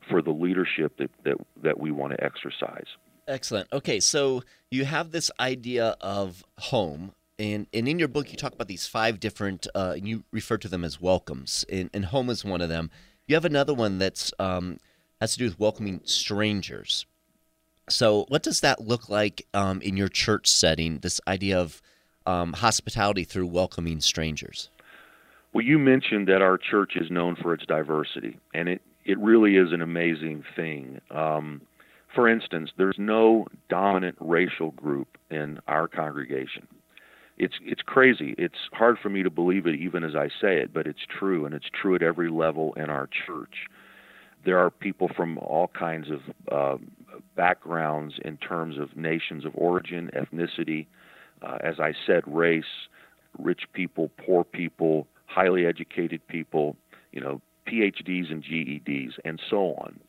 for 0.09 0.21
the 0.21 0.31
leadership 0.31 0.97
that, 0.97 1.11
that, 1.23 1.37
that 1.61 1.79
we 1.79 1.91
want 1.91 2.13
to 2.13 2.23
exercise. 2.23 2.87
Excellent. 3.27 3.67
Okay, 3.71 3.99
so 3.99 4.43
you 4.71 4.83
have 4.85 5.11
this 5.11 5.31
idea 5.39 5.95
of 6.01 6.43
home, 6.57 7.13
and, 7.39 7.67
and 7.73 7.87
in 7.87 7.99
your 7.99 8.07
book 8.07 8.31
you 8.31 8.37
talk 8.37 8.53
about 8.53 8.67
these 8.67 8.87
five 8.87 9.19
different, 9.19 9.67
uh, 9.73 9.95
you 10.01 10.23
refer 10.31 10.57
to 10.57 10.67
them 10.67 10.83
as 10.83 11.01
welcomes, 11.01 11.65
and, 11.71 11.89
and 11.93 12.05
home 12.05 12.29
is 12.29 12.45
one 12.45 12.61
of 12.61 12.69
them. 12.69 12.91
You 13.27 13.35
have 13.35 13.45
another 13.45 13.73
one 13.73 13.97
that's 13.97 14.33
um, 14.39 14.79
has 15.19 15.33
to 15.33 15.39
do 15.39 15.45
with 15.45 15.59
welcoming 15.59 16.01
strangers. 16.03 17.05
So, 17.89 18.25
what 18.27 18.43
does 18.43 18.61
that 18.61 18.81
look 18.81 19.09
like 19.09 19.45
um, 19.53 19.81
in 19.81 19.97
your 19.97 20.09
church 20.09 20.47
setting? 20.49 20.99
This 20.99 21.19
idea 21.27 21.59
of 21.59 21.81
um, 22.25 22.53
hospitality 22.53 23.23
through 23.23 23.47
welcoming 23.47 23.99
strangers. 23.99 24.69
Well, 25.53 25.63
you 25.63 25.77
mentioned 25.77 26.27
that 26.27 26.41
our 26.41 26.57
church 26.57 26.93
is 26.95 27.11
known 27.11 27.35
for 27.35 27.53
its 27.53 27.65
diversity, 27.65 28.39
and 28.53 28.69
it 28.69 28.81
it 29.05 29.17
really 29.19 29.57
is 29.57 29.71
an 29.71 29.81
amazing 29.81 30.43
thing. 30.55 31.01
Um, 31.11 31.61
for 32.13 32.29
instance, 32.29 32.71
there's 32.77 32.97
no 32.97 33.47
dominant 33.69 34.15
racial 34.19 34.71
group 34.71 35.17
in 35.29 35.59
our 35.67 35.87
congregation. 35.87 36.67
It's 37.37 37.55
it's 37.63 37.81
crazy. 37.81 38.35
It's 38.37 38.69
hard 38.73 38.97
for 39.01 39.09
me 39.09 39.23
to 39.23 39.29
believe 39.29 39.65
it 39.65 39.75
even 39.75 40.03
as 40.03 40.15
I 40.15 40.27
say 40.27 40.57
it, 40.57 40.73
but 40.73 40.85
it's 40.85 41.05
true, 41.09 41.45
and 41.45 41.55
it's 41.55 41.69
true 41.69 41.95
at 41.95 42.03
every 42.03 42.29
level 42.29 42.73
in 42.75 42.89
our 42.89 43.07
church. 43.07 43.67
There 44.45 44.59
are 44.59 44.69
people 44.69 45.09
from 45.15 45.37
all 45.39 45.67
kinds 45.67 46.07
of 46.11 46.19
uh, 46.51 46.77
backgrounds 47.35 48.15
in 48.23 48.37
terms 48.37 48.77
of 48.77 48.95
nations 48.95 49.45
of 49.45 49.53
origin, 49.55 50.11
ethnicity, 50.15 50.85
uh, 51.41 51.57
as 51.61 51.79
I 51.79 51.93
said, 52.05 52.23
race, 52.27 52.87
rich 53.39 53.63
people, 53.73 54.11
poor 54.17 54.43
people, 54.43 55.07
highly 55.25 55.65
educated 55.65 56.25
people, 56.27 56.75
you 57.11 57.21
know, 57.21 57.41
PhDs 57.67 58.31
and 58.31 58.43
GEDs, 58.43 59.13
and 59.23 59.41
so 59.49 59.75
on. 59.75 59.99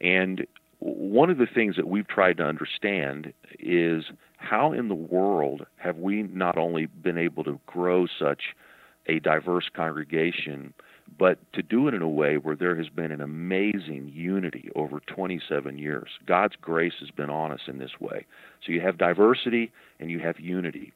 And 0.00 0.46
one 0.78 1.30
of 1.30 1.38
the 1.38 1.46
things 1.46 1.76
that 1.76 1.88
we've 1.88 2.08
tried 2.08 2.38
to 2.38 2.44
understand 2.44 3.32
is 3.58 4.04
how 4.36 4.72
in 4.72 4.88
the 4.88 4.94
world 4.94 5.66
have 5.76 5.98
we 5.98 6.22
not 6.22 6.56
only 6.58 6.86
been 6.86 7.18
able 7.18 7.44
to 7.44 7.60
grow 7.66 8.06
such 8.06 8.54
a 9.06 9.18
diverse 9.20 9.68
congregation, 9.74 10.74
but 11.18 11.38
to 11.52 11.62
do 11.62 11.88
it 11.88 11.94
in 11.94 12.02
a 12.02 12.08
way 12.08 12.36
where 12.36 12.56
there 12.56 12.76
has 12.76 12.88
been 12.88 13.12
an 13.12 13.20
amazing 13.20 14.10
unity 14.12 14.70
over 14.74 15.00
27 15.06 15.78
years. 15.78 16.08
God's 16.26 16.56
grace 16.60 16.94
has 17.00 17.10
been 17.10 17.30
on 17.30 17.52
us 17.52 17.60
in 17.68 17.78
this 17.78 18.00
way. 18.00 18.26
So 18.64 18.72
you 18.72 18.80
have 18.80 18.98
diversity 18.98 19.72
and 20.00 20.10
you 20.10 20.18
have 20.20 20.40
unity. 20.40 20.92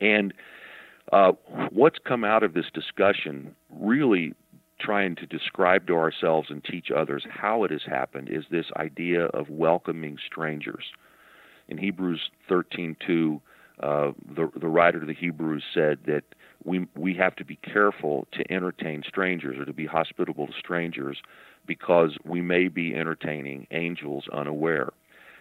And 0.00 0.32
uh, 1.12 1.32
what's 1.70 1.98
come 1.98 2.24
out 2.24 2.42
of 2.42 2.54
this 2.54 2.66
discussion 2.72 3.54
really 3.70 4.34
trying 4.80 5.14
to 5.16 5.26
describe 5.26 5.86
to 5.86 5.94
ourselves 5.94 6.48
and 6.50 6.62
teach 6.64 6.90
others 6.90 7.24
how 7.30 7.64
it 7.64 7.70
has 7.70 7.82
happened 7.86 8.28
is 8.30 8.44
this 8.50 8.66
idea 8.76 9.26
of 9.26 9.48
welcoming 9.48 10.18
strangers. 10.24 10.84
In 11.68 11.78
Hebrews 11.78 12.30
13:2, 12.48 13.40
uh, 13.80 14.12
the 14.34 14.50
the 14.56 14.68
writer 14.68 15.00
of 15.00 15.06
the 15.06 15.14
Hebrews 15.14 15.64
said 15.74 15.98
that 16.06 16.24
we 16.64 16.86
we 16.94 17.14
have 17.14 17.36
to 17.36 17.44
be 17.44 17.56
careful 17.56 18.26
to 18.32 18.50
entertain 18.52 19.02
strangers 19.06 19.58
or 19.58 19.64
to 19.64 19.72
be 19.72 19.86
hospitable 19.86 20.46
to 20.46 20.52
strangers 20.58 21.20
because 21.66 22.16
we 22.24 22.40
may 22.40 22.68
be 22.68 22.94
entertaining 22.94 23.66
angels 23.70 24.28
unaware. 24.32 24.92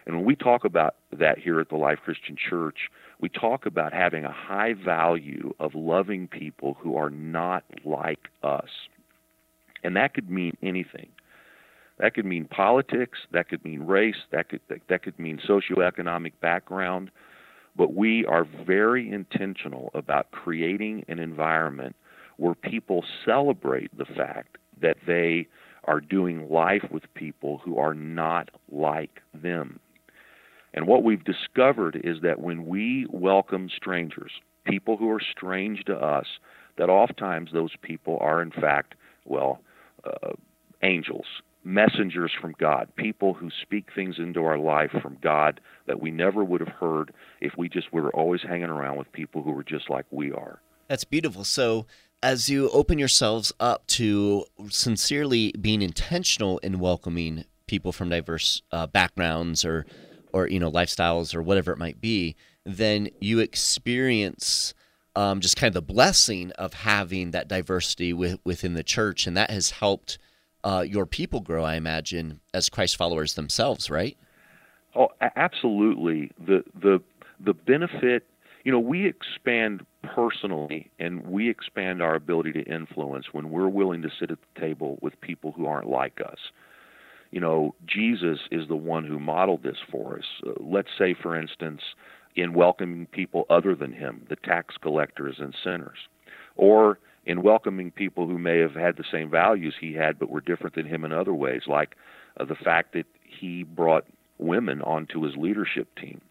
And 0.05 0.15
when 0.15 0.25
we 0.25 0.35
talk 0.35 0.65
about 0.65 0.95
that 1.17 1.39
here 1.39 1.59
at 1.59 1.69
the 1.69 1.77
Life 1.77 1.99
Christian 2.03 2.35
Church, 2.35 2.89
we 3.19 3.29
talk 3.29 3.65
about 3.65 3.93
having 3.93 4.23
a 4.23 4.31
high 4.31 4.73
value 4.73 5.53
of 5.59 5.73
loving 5.73 6.27
people 6.27 6.77
who 6.79 6.95
are 6.95 7.09
not 7.09 7.63
like 7.83 8.27
us. 8.43 8.69
And 9.83 9.95
that 9.95 10.13
could 10.13 10.29
mean 10.29 10.57
anything. 10.61 11.09
That 11.97 12.13
could 12.13 12.25
mean 12.25 12.45
politics, 12.45 13.19
that 13.31 13.47
could 13.47 13.63
mean 13.63 13.83
race, 13.83 14.25
that 14.31 14.49
could 14.49 14.61
that 14.69 14.81
that 14.89 15.03
could 15.03 15.17
mean 15.17 15.39
socioeconomic 15.47 16.33
background, 16.41 17.09
but 17.75 17.93
we 17.93 18.25
are 18.25 18.45
very 18.65 19.09
intentional 19.09 19.91
about 19.93 20.31
creating 20.31 21.05
an 21.07 21.19
environment 21.19 21.95
where 22.37 22.55
people 22.55 23.03
celebrate 23.25 23.97
the 23.97 24.05
fact 24.05 24.57
that 24.81 24.97
they 25.07 25.47
are 25.85 26.01
doing 26.01 26.49
life 26.49 26.83
with 26.91 27.03
people 27.13 27.59
who 27.63 27.77
are 27.77 27.93
not 27.93 28.49
like 28.71 29.21
them. 29.33 29.79
And 30.73 30.87
what 30.87 31.03
we've 31.03 31.23
discovered 31.23 32.01
is 32.03 32.17
that 32.21 32.41
when 32.41 32.65
we 32.65 33.07
welcome 33.09 33.69
strangers, 33.73 34.31
people 34.65 34.97
who 34.97 35.09
are 35.11 35.21
strange 35.21 35.85
to 35.85 35.95
us, 35.95 36.25
that 36.77 36.89
oftentimes 36.89 37.51
those 37.53 37.71
people 37.81 38.17
are 38.19 38.41
in 38.41 38.51
fact, 38.51 38.95
well, 39.23 39.61
uh, 40.03 40.33
angels, 40.83 41.25
messengers 41.65 42.31
from 42.39 42.53
God, 42.59 42.89
people 42.95 43.33
who 43.33 43.49
speak 43.61 43.87
things 43.93 44.15
into 44.19 44.43
our 44.43 44.57
life 44.57 44.91
from 45.01 45.17
God 45.21 45.59
that 45.87 45.99
we 45.99 46.11
never 46.11 46.43
would 46.43 46.61
have 46.61 46.69
heard 46.69 47.13
if 47.41 47.53
we 47.57 47.67
just 47.67 47.91
were 47.91 48.11
always 48.11 48.41
hanging 48.41 48.69
around 48.69 48.97
with 48.97 49.11
people 49.11 49.41
who 49.41 49.51
were 49.51 49.63
just 49.63 49.89
like 49.89 50.05
we 50.11 50.31
are. 50.31 50.61
That's 50.87 51.03
beautiful. 51.03 51.43
So, 51.43 51.87
as 52.21 52.49
you 52.49 52.69
open 52.69 52.97
yourselves 52.97 53.51
up 53.59 53.85
to 53.87 54.45
sincerely 54.69 55.51
being 55.59 55.81
intentional 55.81 56.59
in 56.59 56.79
welcoming 56.79 57.45
people 57.67 57.91
from 57.91 58.09
diverse 58.09 58.61
uh, 58.71 58.87
backgrounds 58.87 59.65
or 59.65 59.85
or 60.31 60.47
you 60.47 60.59
know 60.59 60.71
lifestyles 60.71 61.33
or 61.33 61.41
whatever 61.41 61.71
it 61.71 61.77
might 61.77 61.99
be, 61.99 62.35
then 62.65 63.09
you 63.19 63.39
experience 63.39 64.73
um, 65.15 65.39
just 65.39 65.55
kind 65.55 65.69
of 65.69 65.73
the 65.73 65.93
blessing 65.93 66.51
of 66.51 66.73
having 66.73 67.31
that 67.31 67.47
diversity 67.47 68.11
with, 68.11 68.39
within 68.43 68.73
the 68.73 68.83
church, 68.83 69.27
and 69.27 69.37
that 69.37 69.49
has 69.49 69.71
helped 69.71 70.17
uh, 70.65 70.81
your 70.81 71.05
people 71.05 71.41
grow, 71.41 71.63
I 71.63 71.75
imagine, 71.75 72.41
as 72.53 72.69
Christ 72.69 72.97
followers 72.97 73.35
themselves, 73.35 73.89
right? 73.89 74.17
Oh, 74.95 75.09
absolutely. 75.35 76.31
The 76.39 76.63
the 76.73 77.01
the 77.39 77.53
benefit, 77.53 78.25
you 78.63 78.71
know, 78.71 78.79
we 78.79 79.05
expand 79.05 79.85
personally, 80.03 80.89
and 80.99 81.25
we 81.27 81.49
expand 81.49 82.01
our 82.01 82.15
ability 82.15 82.51
to 82.53 82.63
influence 82.63 83.27
when 83.31 83.51
we're 83.51 83.69
willing 83.69 84.01
to 84.01 84.09
sit 84.19 84.31
at 84.31 84.39
the 84.41 84.59
table 84.59 84.97
with 85.01 85.19
people 85.21 85.51
who 85.51 85.67
aren't 85.67 85.87
like 85.87 86.19
us. 86.25 86.39
You 87.29 87.41
know, 87.41 87.75
Jesus 87.85 88.39
is 88.51 88.67
the 88.67 88.75
one 88.75 89.05
who 89.05 89.19
modeled 89.19 89.61
this 89.61 89.77
for 89.91 90.17
us. 90.17 90.25
Uh, 90.45 90.53
let's 90.59 90.89
say, 90.97 91.13
for 91.13 91.39
instance, 91.39 91.81
in 92.35 92.53
welcoming 92.53 93.05
people 93.07 93.45
other 93.49 93.75
than 93.75 93.91
him, 93.91 94.25
the 94.29 94.35
tax 94.37 94.75
collectors 94.81 95.35
and 95.39 95.53
sinners, 95.63 95.97
or 96.55 96.97
in 97.25 97.41
welcoming 97.41 97.91
people 97.91 98.27
who 98.27 98.37
may 98.37 98.59
have 98.59 98.75
had 98.75 98.97
the 98.97 99.03
same 99.11 99.29
values 99.29 99.75
he 99.79 99.93
had 99.93 100.19
but 100.19 100.29
were 100.29 100.41
different 100.41 100.75
than 100.75 100.85
him 100.85 101.03
in 101.03 101.11
other 101.11 101.33
ways, 101.33 101.63
like 101.67 101.95
uh, 102.39 102.45
the 102.45 102.55
fact 102.55 102.93
that 102.93 103.05
he 103.23 103.63
brought 103.63 104.05
women 104.37 104.81
onto 104.81 105.21
his 105.23 105.35
leadership 105.35 105.87
team. 105.99 106.21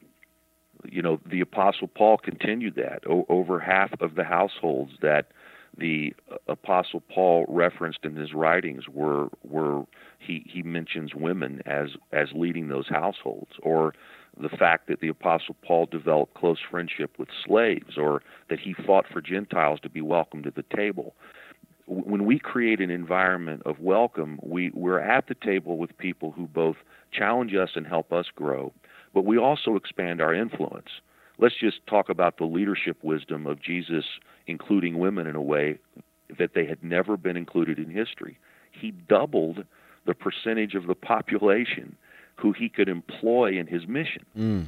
You 0.84 1.02
know, 1.02 1.20
the 1.30 1.40
Apostle 1.40 1.88
Paul 1.88 2.18
continued 2.18 2.74
that. 2.76 3.02
O- 3.08 3.26
over 3.28 3.58
half 3.58 3.90
of 4.00 4.14
the 4.14 4.24
households 4.24 4.92
that 5.00 5.28
the 5.76 6.14
uh, 6.30 6.36
Apostle 6.48 7.00
Paul 7.00 7.46
referenced 7.48 8.00
in 8.04 8.16
his 8.16 8.32
writings 8.34 8.84
were 8.88 9.28
were 9.42 9.84
he 10.18 10.44
he 10.46 10.62
mentions 10.62 11.14
women 11.14 11.62
as 11.66 11.90
as 12.12 12.28
leading 12.34 12.68
those 12.68 12.88
households, 12.88 13.52
or 13.62 13.94
the 14.40 14.48
fact 14.48 14.88
that 14.88 15.00
the 15.00 15.08
Apostle 15.08 15.56
Paul 15.64 15.86
developed 15.86 16.34
close 16.34 16.58
friendship 16.70 17.18
with 17.18 17.28
slaves, 17.46 17.96
or 17.96 18.22
that 18.50 18.60
he 18.60 18.74
fought 18.86 19.06
for 19.12 19.20
Gentiles 19.20 19.80
to 19.82 19.88
be 19.88 20.00
welcomed 20.00 20.44
to 20.44 20.50
the 20.50 20.64
table. 20.74 21.14
When 21.86 22.24
we 22.24 22.38
create 22.38 22.80
an 22.80 22.90
environment 22.90 23.62
of 23.66 23.78
welcome, 23.78 24.40
we, 24.42 24.70
we're 24.74 25.00
at 25.00 25.28
the 25.28 25.34
table 25.34 25.76
with 25.76 25.96
people 25.98 26.30
who 26.32 26.46
both 26.46 26.76
challenge 27.12 27.54
us 27.54 27.70
and 27.74 27.86
help 27.86 28.12
us 28.12 28.26
grow, 28.34 28.72
but 29.12 29.24
we 29.24 29.38
also 29.38 29.76
expand 29.76 30.20
our 30.20 30.34
influence. 30.34 30.88
Let's 31.38 31.56
just 31.60 31.86
talk 31.86 32.08
about 32.08 32.38
the 32.38 32.44
leadership 32.44 32.96
wisdom 33.02 33.46
of 33.46 33.60
Jesus 33.60 34.04
including 34.46 34.98
women 34.98 35.26
in 35.26 35.36
a 35.36 35.42
way 35.42 35.78
that 36.38 36.54
they 36.54 36.66
had 36.66 36.82
never 36.82 37.16
been 37.16 37.36
included 37.36 37.78
in 37.78 37.90
history. 37.90 38.38
He 38.72 38.90
doubled 38.90 39.64
the 40.06 40.14
percentage 40.14 40.74
of 40.74 40.86
the 40.86 40.94
population 40.94 41.96
who 42.36 42.52
he 42.52 42.68
could 42.68 42.88
employ 42.88 43.58
in 43.58 43.66
his 43.66 43.86
mission. 43.86 44.24
Mm. 44.36 44.66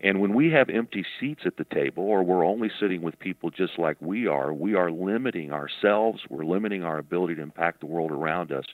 And 0.00 0.20
when 0.20 0.34
we 0.34 0.50
have 0.50 0.68
empty 0.68 1.04
seats 1.20 1.42
at 1.46 1.56
the 1.56 1.64
table, 1.64 2.02
or 2.02 2.24
we're 2.24 2.44
only 2.44 2.70
sitting 2.80 3.02
with 3.02 3.18
people 3.20 3.50
just 3.50 3.78
like 3.78 3.96
we 4.00 4.26
are, 4.26 4.52
we 4.52 4.74
are 4.74 4.90
limiting 4.90 5.52
ourselves, 5.52 6.20
we're 6.28 6.44
limiting 6.44 6.82
our 6.82 6.98
ability 6.98 7.36
to 7.36 7.42
impact 7.42 7.80
the 7.80 7.86
world 7.86 8.10
around 8.10 8.50
us 8.50 8.64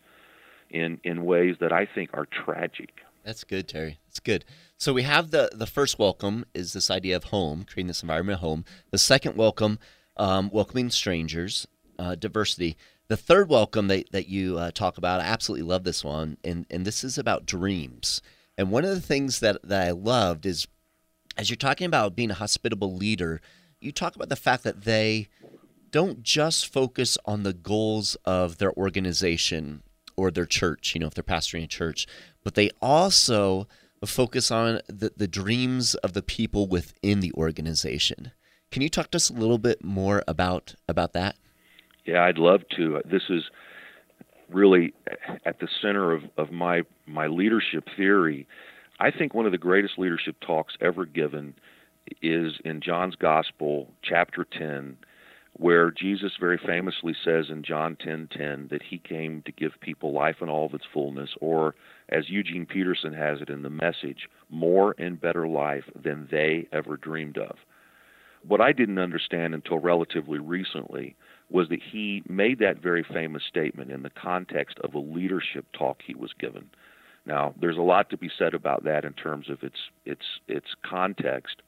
in, 0.71 0.99
in 1.05 1.27
ways 1.27 1.57
that 1.61 1.73
I 1.73 1.87
think 1.87 2.11
are 2.15 2.27
tragic. 2.27 2.91
That's 3.25 3.45
good, 3.45 3.69
Terry. 3.69 3.99
That's 4.07 4.21
good. 4.21 4.47
So 4.79 4.95
we 4.95 5.03
have 5.03 5.33
the 5.33 5.51
the 5.53 5.67
first 5.67 5.99
welcome 5.99 6.47
is 6.55 6.73
this 6.73 6.91
idea 6.91 7.17
of 7.17 7.25
home, 7.25 7.65
creating 7.65 7.89
this 7.89 8.03
environment 8.03 8.37
of 8.37 8.41
home. 8.41 8.65
The 8.91 8.97
second 8.97 9.37
welcome 9.37 9.79
um, 10.17 10.51
welcoming 10.53 10.91
strangers, 10.91 11.67
uh, 11.99 12.15
diversity. 12.15 12.77
The 13.09 13.17
third 13.17 13.49
welcome 13.49 13.89
that, 13.89 14.13
that 14.13 14.29
you 14.29 14.59
uh, 14.59 14.71
talk 14.71 14.99
about, 14.99 15.21
I 15.21 15.25
absolutely 15.25 15.67
love 15.67 15.83
this 15.83 16.05
one, 16.05 16.37
and, 16.45 16.67
and 16.71 16.85
this 16.85 17.03
is 17.03 17.17
about 17.17 17.47
dreams. 17.47 18.21
And 18.59 18.71
one 18.71 18.85
of 18.85 18.91
the 18.91 19.01
things 19.01 19.41
that, 19.41 19.57
that 19.63 19.89
I 19.89 19.93
loved 19.93 20.45
is 20.45 20.69
as 21.39 21.49
you're 21.49 21.57
talking 21.57 21.87
about 21.87 22.15
being 22.15 22.31
a 22.31 22.35
hospitable 22.35 22.95
leader, 22.95 23.41
you 23.81 23.93
talk 23.93 24.15
about 24.15 24.29
the 24.29 24.37
fact 24.37 24.63
that 24.65 24.83
they 24.83 25.29
don't 25.91 26.23
just 26.23 26.71
focus 26.71 27.17
on 27.25 27.45
the 27.45 27.55
goals 27.55 28.15
of 28.27 28.59
their 28.59 28.75
organization 28.75 29.83
or 30.15 30.31
their 30.31 30.45
church, 30.45 30.95
you 30.95 31.01
know, 31.01 31.07
if 31.07 31.15
they're 31.15 31.25
pastoring 31.25 31.65
a 31.65 31.69
church, 31.69 32.07
but 32.45 32.57
they 32.57 32.71
also 32.83 33.67
focus 34.05 34.51
on 34.51 34.81
the, 34.87 35.13
the 35.17 35.29
dreams 35.29 35.95
of 35.97 36.13
the 36.13 36.23
people 36.23 36.67
within 36.67 37.21
the 37.21 37.33
organization. 37.33 38.33
Can 38.71 38.83
you 38.83 38.91
talk 38.91 39.11
to 39.13 39.17
us 39.17 39.31
a 39.31 39.35
little 39.35 39.57
bit 39.57 39.83
more 39.83 40.23
about 40.29 40.75
about 40.87 41.15
that? 41.15 41.37
Yeah, 42.09 42.25
I'd 42.25 42.39
love 42.39 42.63
to. 42.75 43.03
This 43.05 43.25
is 43.29 43.43
really 44.49 44.95
at 45.45 45.61
the 45.61 45.69
center 45.83 46.13
of, 46.13 46.23
of 46.39 46.51
my 46.51 46.81
my 47.07 47.27
leadership 47.27 47.85
theory. 47.99 48.49
I 48.99 49.11
think 49.11 49.35
one 49.35 49.45
of 49.45 49.53
the 49.53 49.59
greatest 49.59 49.99
leadership 49.99 50.37
talks 50.41 50.73
ever 50.81 51.05
given 51.05 51.53
is 52.23 52.55
in 52.65 52.81
John's 52.81 53.15
Gospel, 53.15 53.93
chapter 54.03 54.47
10, 54.59 54.97
where 55.53 55.91
Jesus 55.91 56.33
very 56.41 56.57
famously 56.57 57.15
says 57.23 57.51
in 57.51 57.63
John 57.63 57.95
10:10 57.97 58.71
that 58.71 58.85
he 58.89 58.97
came 58.97 59.43
to 59.43 59.53
give 59.53 59.79
people 59.83 60.11
life 60.15 60.37
in 60.41 60.49
all 60.49 60.65
of 60.65 60.73
its 60.73 60.87
fullness, 60.91 61.29
or 61.43 61.75
as 62.09 62.31
Eugene 62.31 62.65
Peterson 62.65 63.13
has 63.13 63.43
it 63.43 63.51
in 63.51 63.61
the 63.61 63.69
message, 63.69 64.31
more 64.49 64.95
and 64.97 65.21
better 65.21 65.47
life 65.47 65.85
than 65.95 66.27
they 66.31 66.69
ever 66.73 66.97
dreamed 66.97 67.37
of. 67.37 67.59
What 68.47 68.63
I 68.63 68.73
didn't 68.73 68.99
understand 68.99 69.55
until 69.55 69.79
relatively 69.79 70.39
recently 70.39 71.15
was 71.51 71.69
that 71.69 71.83
he 71.83 72.23
made 72.29 72.59
that 72.59 72.83
very 72.83 73.03
famous 73.03 73.43
statement 73.49 73.91
in 73.91 74.03
the 74.03 74.11
context 74.11 74.79
of 74.81 74.95
a 74.95 74.99
leadership 74.99 75.67
talk 75.77 76.03
he 76.05 76.15
was 76.15 76.33
given. 76.39 76.69
Now, 77.25 77.55
there's 77.61 77.77
a 77.77 77.83
lot 77.83 78.11
to 78.11 78.17
be 78.17 78.31
said 78.39 78.55
about 78.55 78.85
that 78.85 79.05
in 79.05 79.13
terms 79.13 79.51
of 79.51 79.63
its 79.63 79.77
its 80.05 80.25
its 80.47 80.69
context, 80.83 81.63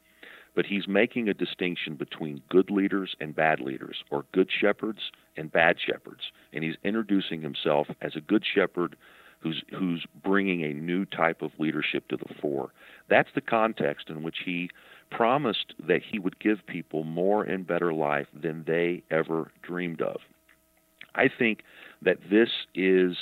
but 0.55 0.65
he's 0.65 0.87
making 0.87 1.29
a 1.29 1.33
distinction 1.33 1.95
between 1.95 2.41
good 2.49 2.69
leaders 2.69 3.15
and 3.19 3.35
bad 3.35 3.59
leaders, 3.59 4.03
or 4.09 4.25
good 4.33 4.49
shepherds 4.51 5.11
and 5.37 5.51
bad 5.51 5.77
shepherds, 5.79 6.31
and 6.51 6.63
he's 6.63 6.77
introducing 6.83 7.41
himself 7.41 7.87
as 8.01 8.15
a 8.15 8.21
good 8.21 8.43
shepherd 8.43 8.95
who's 9.39 9.63
who's 9.77 10.05
bringing 10.23 10.63
a 10.63 10.73
new 10.73 11.05
type 11.05 11.41
of 11.41 11.51
leadership 11.59 12.07
to 12.07 12.17
the 12.17 12.33
fore. 12.41 12.71
That's 13.09 13.29
the 13.35 13.41
context 13.41 14.09
in 14.09 14.23
which 14.23 14.37
he 14.45 14.69
promised 15.11 15.73
that 15.85 16.01
he 16.01 16.17
would 16.17 16.39
give 16.39 16.65
people 16.65 17.03
more 17.03 17.43
and 17.43 17.67
better 17.67 17.93
life 17.93 18.27
than 18.33 18.63
they 18.65 19.03
ever 19.11 19.51
dreamed 19.61 20.01
of. 20.01 20.21
I 21.13 21.27
think 21.27 21.63
that 22.01 22.17
this 22.29 22.49
is 22.73 23.17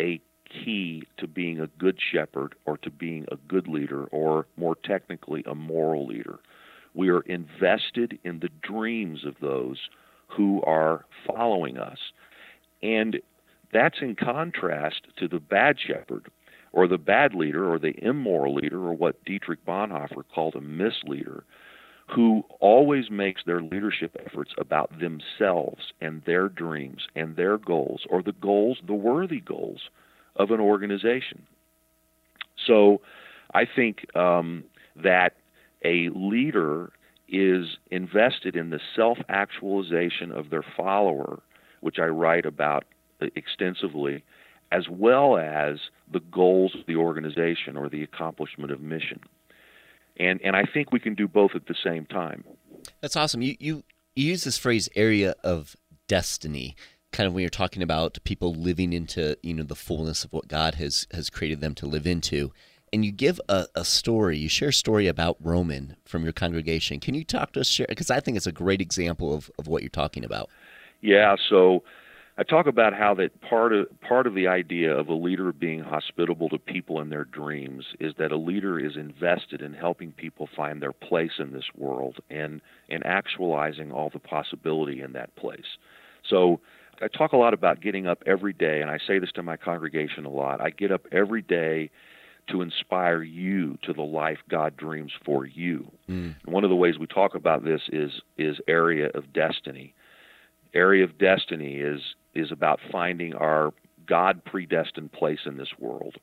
a 0.00 0.20
key 0.48 1.04
to 1.18 1.26
being 1.26 1.60
a 1.60 1.66
good 1.78 1.98
shepherd 2.00 2.54
or 2.64 2.78
to 2.78 2.90
being 2.90 3.26
a 3.30 3.36
good 3.48 3.68
leader 3.68 4.04
or 4.04 4.46
more 4.56 4.76
technically 4.76 5.44
a 5.46 5.54
moral 5.54 6.06
leader. 6.06 6.38
We 6.94 7.10
are 7.10 7.20
invested 7.22 8.18
in 8.24 8.40
the 8.40 8.50
dreams 8.62 9.24
of 9.24 9.34
those 9.40 9.88
who 10.28 10.62
are 10.62 11.04
following 11.26 11.76
us. 11.76 11.98
And 12.82 13.20
that's 13.72 13.98
in 14.00 14.14
contrast 14.14 15.06
to 15.18 15.28
the 15.28 15.40
bad 15.40 15.76
shepherd 15.84 16.30
or 16.74 16.88
the 16.88 16.98
bad 16.98 17.34
leader 17.34 17.72
or 17.72 17.78
the 17.78 17.94
immoral 18.04 18.54
leader 18.54 18.78
or 18.78 18.92
what 18.92 19.24
Dietrich 19.24 19.64
Bonhoeffer 19.64 20.24
called 20.34 20.56
a 20.56 20.60
misleader 20.60 21.44
who 22.08 22.44
always 22.60 23.10
makes 23.10 23.42
their 23.46 23.62
leadership 23.62 24.14
efforts 24.26 24.50
about 24.58 24.90
themselves 24.98 25.92
and 26.00 26.20
their 26.26 26.48
dreams 26.48 27.06
and 27.14 27.36
their 27.36 27.56
goals 27.56 28.02
or 28.10 28.22
the 28.22 28.32
goals, 28.32 28.78
the 28.86 28.92
worthy 28.92 29.40
goals 29.40 29.82
of 30.36 30.50
an 30.50 30.60
organization. 30.60 31.46
So 32.66 33.00
I 33.54 33.64
think 33.64 34.14
um, 34.16 34.64
that 34.96 35.36
a 35.84 36.10
leader 36.14 36.90
is 37.28 37.78
invested 37.90 38.56
in 38.56 38.70
the 38.70 38.80
self 38.96 39.18
actualization 39.28 40.32
of 40.32 40.50
their 40.50 40.64
follower, 40.76 41.40
which 41.80 41.98
I 41.98 42.06
write 42.06 42.46
about 42.46 42.84
extensively, 43.20 44.24
as 44.74 44.88
well 44.88 45.38
as 45.38 45.78
the 46.12 46.20
goals 46.32 46.74
of 46.74 46.84
the 46.86 46.96
organization 46.96 47.76
or 47.76 47.88
the 47.88 48.02
accomplishment 48.02 48.72
of 48.72 48.80
mission. 48.80 49.20
And 50.18 50.40
and 50.42 50.56
I 50.56 50.64
think 50.64 50.92
we 50.92 51.00
can 51.00 51.14
do 51.14 51.28
both 51.28 51.52
at 51.54 51.66
the 51.66 51.74
same 51.82 52.06
time. 52.06 52.44
That's 53.00 53.16
awesome. 53.16 53.42
You 53.42 53.56
you, 53.58 53.84
you 54.16 54.26
use 54.26 54.44
this 54.44 54.58
phrase 54.58 54.88
area 54.94 55.34
of 55.42 55.76
destiny 56.08 56.76
kind 57.12 57.28
of 57.28 57.32
when 57.32 57.42
you're 57.42 57.48
talking 57.48 57.82
about 57.82 58.18
people 58.24 58.52
living 58.52 58.92
into 58.92 59.36
you 59.42 59.54
know 59.54 59.62
the 59.62 59.76
fullness 59.76 60.24
of 60.24 60.32
what 60.32 60.48
God 60.48 60.74
has 60.74 61.06
has 61.12 61.30
created 61.30 61.60
them 61.60 61.74
to 61.76 61.86
live 61.86 62.06
into 62.06 62.52
and 62.92 63.04
you 63.04 63.12
give 63.12 63.40
a, 63.48 63.66
a 63.74 63.84
story 63.84 64.36
you 64.36 64.48
share 64.48 64.68
a 64.68 64.72
story 64.72 65.06
about 65.06 65.36
Roman 65.40 65.96
from 66.04 66.24
your 66.24 66.32
congregation 66.32 67.00
can 67.00 67.14
you 67.14 67.24
talk 67.24 67.52
to 67.52 67.60
us 67.60 67.68
share 67.68 67.86
because 67.88 68.10
I 68.10 68.20
think 68.20 68.36
it's 68.36 68.48
a 68.48 68.52
great 68.52 68.80
example 68.80 69.32
of, 69.32 69.50
of 69.58 69.68
what 69.68 69.82
you're 69.82 69.88
talking 69.88 70.24
about 70.24 70.50
yeah 71.00 71.36
so 71.48 71.84
I 72.36 72.42
talk 72.42 72.66
about 72.66 72.94
how 72.94 73.14
that 73.14 73.40
part 73.42 73.72
of 73.72 73.86
part 74.00 74.26
of 74.26 74.34
the 74.34 74.48
idea 74.48 74.92
of 74.92 75.08
a 75.08 75.14
leader 75.14 75.52
being 75.52 75.80
hospitable 75.80 76.48
to 76.48 76.58
people 76.58 77.00
in 77.00 77.08
their 77.08 77.24
dreams 77.24 77.84
is 78.00 78.14
that 78.18 78.32
a 78.32 78.36
leader 78.36 78.78
is 78.78 78.96
invested 78.96 79.62
in 79.62 79.72
helping 79.72 80.10
people 80.10 80.48
find 80.56 80.82
their 80.82 80.92
place 80.92 81.32
in 81.38 81.52
this 81.52 81.66
world 81.76 82.16
and 82.30 82.60
and 82.88 83.06
actualizing 83.06 83.92
all 83.92 84.10
the 84.12 84.18
possibility 84.18 85.00
in 85.00 85.12
that 85.12 85.34
place. 85.36 85.78
So 86.28 86.60
I 87.00 87.06
talk 87.06 87.32
a 87.32 87.36
lot 87.36 87.54
about 87.54 87.80
getting 87.80 88.08
up 88.08 88.22
every 88.26 88.52
day 88.52 88.80
and 88.80 88.90
I 88.90 88.98
say 89.06 89.20
this 89.20 89.32
to 89.36 89.42
my 89.44 89.56
congregation 89.56 90.24
a 90.24 90.30
lot. 90.30 90.60
I 90.60 90.70
get 90.70 90.90
up 90.90 91.06
every 91.12 91.42
day 91.42 91.90
to 92.50 92.62
inspire 92.62 93.22
you 93.22 93.78
to 93.84 93.92
the 93.92 94.02
life 94.02 94.38
God 94.50 94.76
dreams 94.76 95.12
for 95.24 95.46
you. 95.46 95.90
Mm. 96.10 96.34
And 96.44 96.52
one 96.52 96.64
of 96.64 96.70
the 96.70 96.76
ways 96.76 96.98
we 96.98 97.06
talk 97.06 97.36
about 97.36 97.64
this 97.64 97.82
is 97.92 98.10
is 98.36 98.58
area 98.66 99.10
of 99.14 99.32
destiny. 99.32 99.94
Area 100.74 101.04
of 101.04 101.16
destiny 101.18 101.76
is 101.76 102.00
is 102.34 102.50
about 102.50 102.80
finding 102.90 103.34
our 103.34 103.72
God 104.06 104.44
predestined 104.44 105.12
place 105.12 105.40
in 105.46 105.56
this 105.56 105.72
world. 105.78 106.16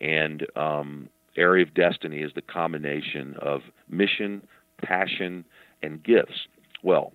And 0.00 0.46
um, 0.56 1.08
area 1.36 1.64
of 1.64 1.74
destiny 1.74 2.18
is 2.18 2.32
the 2.34 2.42
combination 2.42 3.36
of 3.40 3.60
mission, 3.88 4.42
passion, 4.82 5.44
and 5.82 6.02
gifts. 6.02 6.46
Well, 6.82 7.12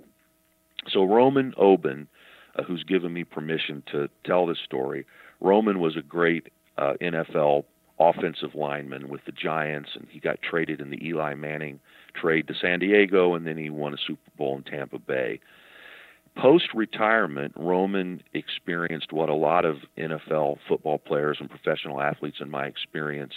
so 0.88 1.04
Roman 1.04 1.54
Oben, 1.58 2.08
uh, 2.58 2.64
who's 2.64 2.84
given 2.84 3.14
me 3.14 3.24
permission 3.24 3.84
to 3.92 4.10
tell 4.24 4.46
this 4.46 4.60
story, 4.64 5.06
Roman 5.42 5.80
was 5.80 5.98
a 5.98 6.02
great 6.02 6.48
uh, 6.78 6.94
NFL 7.02 7.66
offensive 8.00 8.56
lineman 8.56 9.08
with 9.08 9.22
the 9.26 9.32
Giants, 9.32 9.92
and 9.96 10.08
he 10.10 10.20
got 10.20 10.42
traded 10.42 10.82
in 10.82 10.90
the 10.90 11.04
Eli 11.06 11.34
Manning 11.34 11.80
trade 12.14 12.48
to 12.48 12.54
San 12.54 12.80
Diego, 12.80 13.36
and 13.36 13.48
then 13.48 13.58
he 13.58 13.70
won 13.70 13.94
a 13.94 13.98
Super 13.98 14.32
Bowl 14.38 14.58
in 14.58 14.64
Tampa 14.64 15.00
Bay. 15.00 15.40
Post 16.38 16.74
retirement, 16.74 17.54
Roman 17.56 18.21
experienced 18.34 19.13
what 19.13 19.30
a 19.30 19.34
lot 19.34 19.63
of 19.63 19.78
NFL 19.98 20.58
football 20.67 20.98
players 20.98 21.38
and 21.39 21.50
professional 21.50 22.02
athletes, 22.02 22.38
in 22.41 22.50
my 22.50 22.65
experience, 22.65 23.34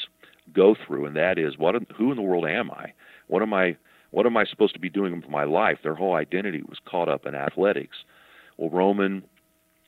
go 0.53 0.75
through, 0.75 1.07
and 1.07 1.17
that 1.17 1.39
is, 1.39 1.57
what? 1.57 1.75
Who 1.97 2.11
in 2.11 2.17
the 2.17 2.23
world 2.23 2.47
am 2.47 2.71
I? 2.71 2.93
What 3.29 3.43
am 3.43 3.55
I? 3.55 3.77
What 4.11 4.27
am 4.27 4.37
I 4.37 4.45
supposed 4.47 4.75
to 4.75 4.81
be 4.81 4.89
doing 4.89 5.15
with 5.15 5.29
my 5.29 5.45
life? 5.45 5.79
Their 5.83 5.95
whole 5.95 6.15
identity 6.15 6.63
was 6.63 6.79
caught 6.85 7.09
up 7.09 7.27
in 7.27 7.35
athletics. 7.35 7.99
Well, 8.57 8.71
Roman 8.71 9.23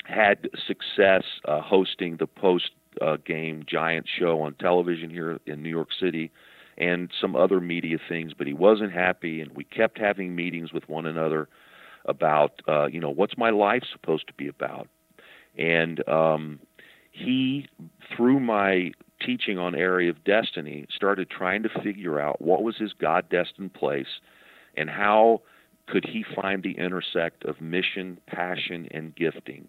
had 0.05 0.49
success 0.67 1.25
uh, 1.47 1.61
hosting 1.63 2.17
the 2.19 2.27
post 2.27 2.71
uh, 3.01 3.17
game 3.25 3.65
Giants 3.67 4.11
show 4.17 4.43
on 4.43 4.55
television 4.55 5.11
here 5.11 5.39
in 5.47 5.63
New 5.63 5.71
York 5.71 5.89
City 5.99 6.31
and 6.79 7.11
some 7.21 7.35
other 7.35 7.61
media 7.61 7.99
things, 8.09 8.33
but 8.37 8.47
he 8.47 8.53
wasn't 8.53 8.93
happy, 8.93 9.41
and 9.41 9.53
we 9.53 9.65
kept 9.65 9.99
having 9.99 10.35
meetings 10.35 10.73
with 10.73 10.89
one 10.89 11.07
another 11.07 11.49
about 12.05 12.63
uh, 12.69 12.87
you 12.87 13.01
know 13.01 13.11
what's 13.11 13.37
my 13.37 13.51
life 13.51 13.83
supposed 13.91 14.27
to 14.29 14.35
be 14.35 14.49
about, 14.49 14.89
and 15.57 16.07
um, 16.09 16.61
he 17.11 17.69
through 18.17 18.41
my 18.41 18.93
teaching 19.25 19.59
on 19.59 19.75
area 19.75 20.11
of 20.11 20.25
destiny 20.25 20.87
started 20.95 21.29
trying 21.29 21.63
to 21.63 21.69
figure 21.83 22.19
out 22.19 22.41
what 22.41 22.63
was 22.63 22.77
his 22.77 22.93
God 22.93 23.29
destined 23.29 23.75
place, 23.75 24.21
and 24.77 24.89
how 24.89 25.43
could 25.87 26.05
he 26.05 26.25
find 26.35 26.63
the 26.63 26.79
intersect 26.79 27.45
of 27.45 27.61
mission, 27.61 28.19
passion, 28.27 28.89
and 28.93 29.15
gifting, 29.15 29.69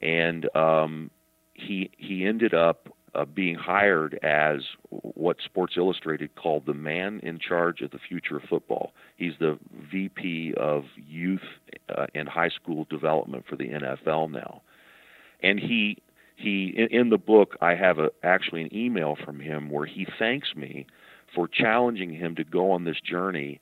and 0.00 0.54
um, 0.56 1.10
he 1.54 1.90
he 1.96 2.24
ended 2.24 2.54
up 2.54 2.88
uh, 3.18 3.24
being 3.24 3.56
hired 3.56 4.18
as 4.22 4.60
what 4.90 5.38
Sports 5.44 5.74
Illustrated 5.76 6.34
called 6.36 6.66
the 6.66 6.74
man 6.74 7.20
in 7.22 7.38
charge 7.38 7.80
of 7.80 7.90
the 7.90 7.98
future 7.98 8.36
of 8.36 8.44
football. 8.44 8.92
He's 9.16 9.32
the 9.40 9.58
VP 9.90 10.54
of 10.56 10.84
youth 10.96 11.42
uh, 11.88 12.06
and 12.14 12.28
high 12.28 12.50
school 12.50 12.86
development 12.88 13.44
for 13.48 13.56
the 13.56 13.68
NFL 13.68 14.30
now, 14.30 14.62
and 15.42 15.58
he 15.58 15.98
he 16.36 16.72
in, 16.76 17.00
in 17.00 17.10
the 17.10 17.18
book 17.18 17.56
I 17.60 17.74
have 17.74 17.98
a, 17.98 18.10
actually 18.22 18.62
an 18.62 18.74
email 18.74 19.16
from 19.24 19.40
him 19.40 19.68
where 19.70 19.86
he 19.86 20.06
thanks 20.18 20.54
me 20.54 20.86
for 21.34 21.48
challenging 21.48 22.14
him 22.14 22.36
to 22.36 22.44
go 22.44 22.70
on 22.70 22.84
this 22.84 23.00
journey 23.00 23.60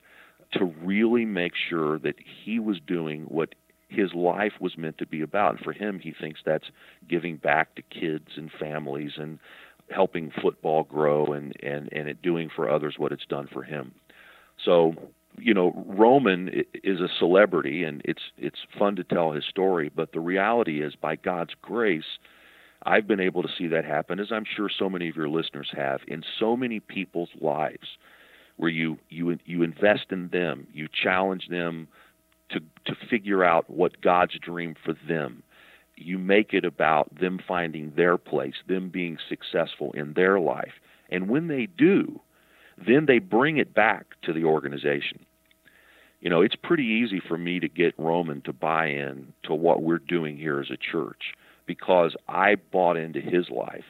to 0.53 0.65
really 0.83 1.25
make 1.25 1.53
sure 1.69 1.99
that 1.99 2.15
he 2.45 2.59
was 2.59 2.79
doing 2.85 3.23
what 3.23 3.55
his 3.89 4.13
life 4.13 4.53
was 4.59 4.77
meant 4.77 4.97
to 4.97 5.07
be 5.07 5.21
about. 5.21 5.55
And 5.55 5.59
for 5.63 5.73
him, 5.73 5.99
he 5.99 6.13
thinks 6.19 6.41
that's 6.45 6.69
giving 7.07 7.37
back 7.37 7.75
to 7.75 7.81
kids 7.81 8.31
and 8.35 8.51
families 8.59 9.13
and 9.17 9.39
helping 9.89 10.31
football 10.41 10.83
grow 10.83 11.27
and 11.27 11.53
and 11.63 11.89
and 11.91 12.09
it 12.09 12.21
doing 12.21 12.49
for 12.53 12.69
others 12.69 12.95
what 12.97 13.11
it's 13.11 13.25
done 13.25 13.47
for 13.51 13.63
him. 13.63 13.93
So, 14.63 14.93
you 15.37 15.53
know, 15.53 15.71
Roman 15.87 16.63
is 16.83 16.99
a 16.99 17.07
celebrity 17.19 17.83
and 17.83 18.01
it's 18.03 18.23
it's 18.37 18.59
fun 18.77 18.95
to 18.97 19.03
tell 19.03 19.31
his 19.31 19.45
story, 19.45 19.89
but 19.93 20.11
the 20.11 20.19
reality 20.19 20.83
is 20.83 20.95
by 20.95 21.15
God's 21.15 21.53
grace, 21.61 22.17
I've 22.83 23.07
been 23.07 23.19
able 23.21 23.43
to 23.43 23.49
see 23.57 23.67
that 23.67 23.85
happen 23.85 24.19
as 24.19 24.31
I'm 24.31 24.45
sure 24.45 24.69
so 24.69 24.89
many 24.89 25.07
of 25.07 25.15
your 25.15 25.29
listeners 25.29 25.69
have 25.75 26.01
in 26.07 26.23
so 26.39 26.57
many 26.57 26.79
people's 26.81 27.29
lives 27.39 27.97
where 28.57 28.69
you 28.69 28.97
you 29.09 29.37
you 29.45 29.63
invest 29.63 30.07
in 30.11 30.29
them, 30.29 30.67
you 30.73 30.87
challenge 30.91 31.47
them 31.49 31.87
to 32.49 32.59
to 32.85 32.95
figure 33.09 33.43
out 33.43 33.69
what 33.69 34.01
God's 34.01 34.37
dream 34.39 34.75
for 34.83 34.93
them. 35.07 35.43
You 35.95 36.17
make 36.17 36.53
it 36.53 36.63
about 36.63 37.19
them 37.19 37.39
finding 37.45 37.93
their 37.95 38.17
place, 38.17 38.55
them 38.67 38.89
being 38.89 39.17
successful 39.27 39.91
in 39.93 40.13
their 40.13 40.39
life. 40.39 40.73
And 41.09 41.29
when 41.29 41.47
they 41.47 41.65
do, 41.65 42.21
then 42.77 43.05
they 43.07 43.19
bring 43.19 43.57
it 43.57 43.73
back 43.73 44.05
to 44.23 44.33
the 44.33 44.43
organization. 44.43 45.25
You 46.19 46.29
know, 46.29 46.41
it's 46.41 46.55
pretty 46.55 46.83
easy 46.83 47.21
for 47.25 47.37
me 47.37 47.59
to 47.59 47.67
get 47.67 47.97
Roman 47.97 48.41
to 48.41 48.53
buy 48.53 48.87
in 48.87 49.33
to 49.43 49.53
what 49.53 49.83
we're 49.83 49.99
doing 49.99 50.37
here 50.37 50.59
as 50.59 50.69
a 50.71 50.77
church 50.77 51.33
because 51.65 52.15
I 52.27 52.55
bought 52.55 52.97
into 52.97 53.19
his 53.21 53.49
life. 53.49 53.85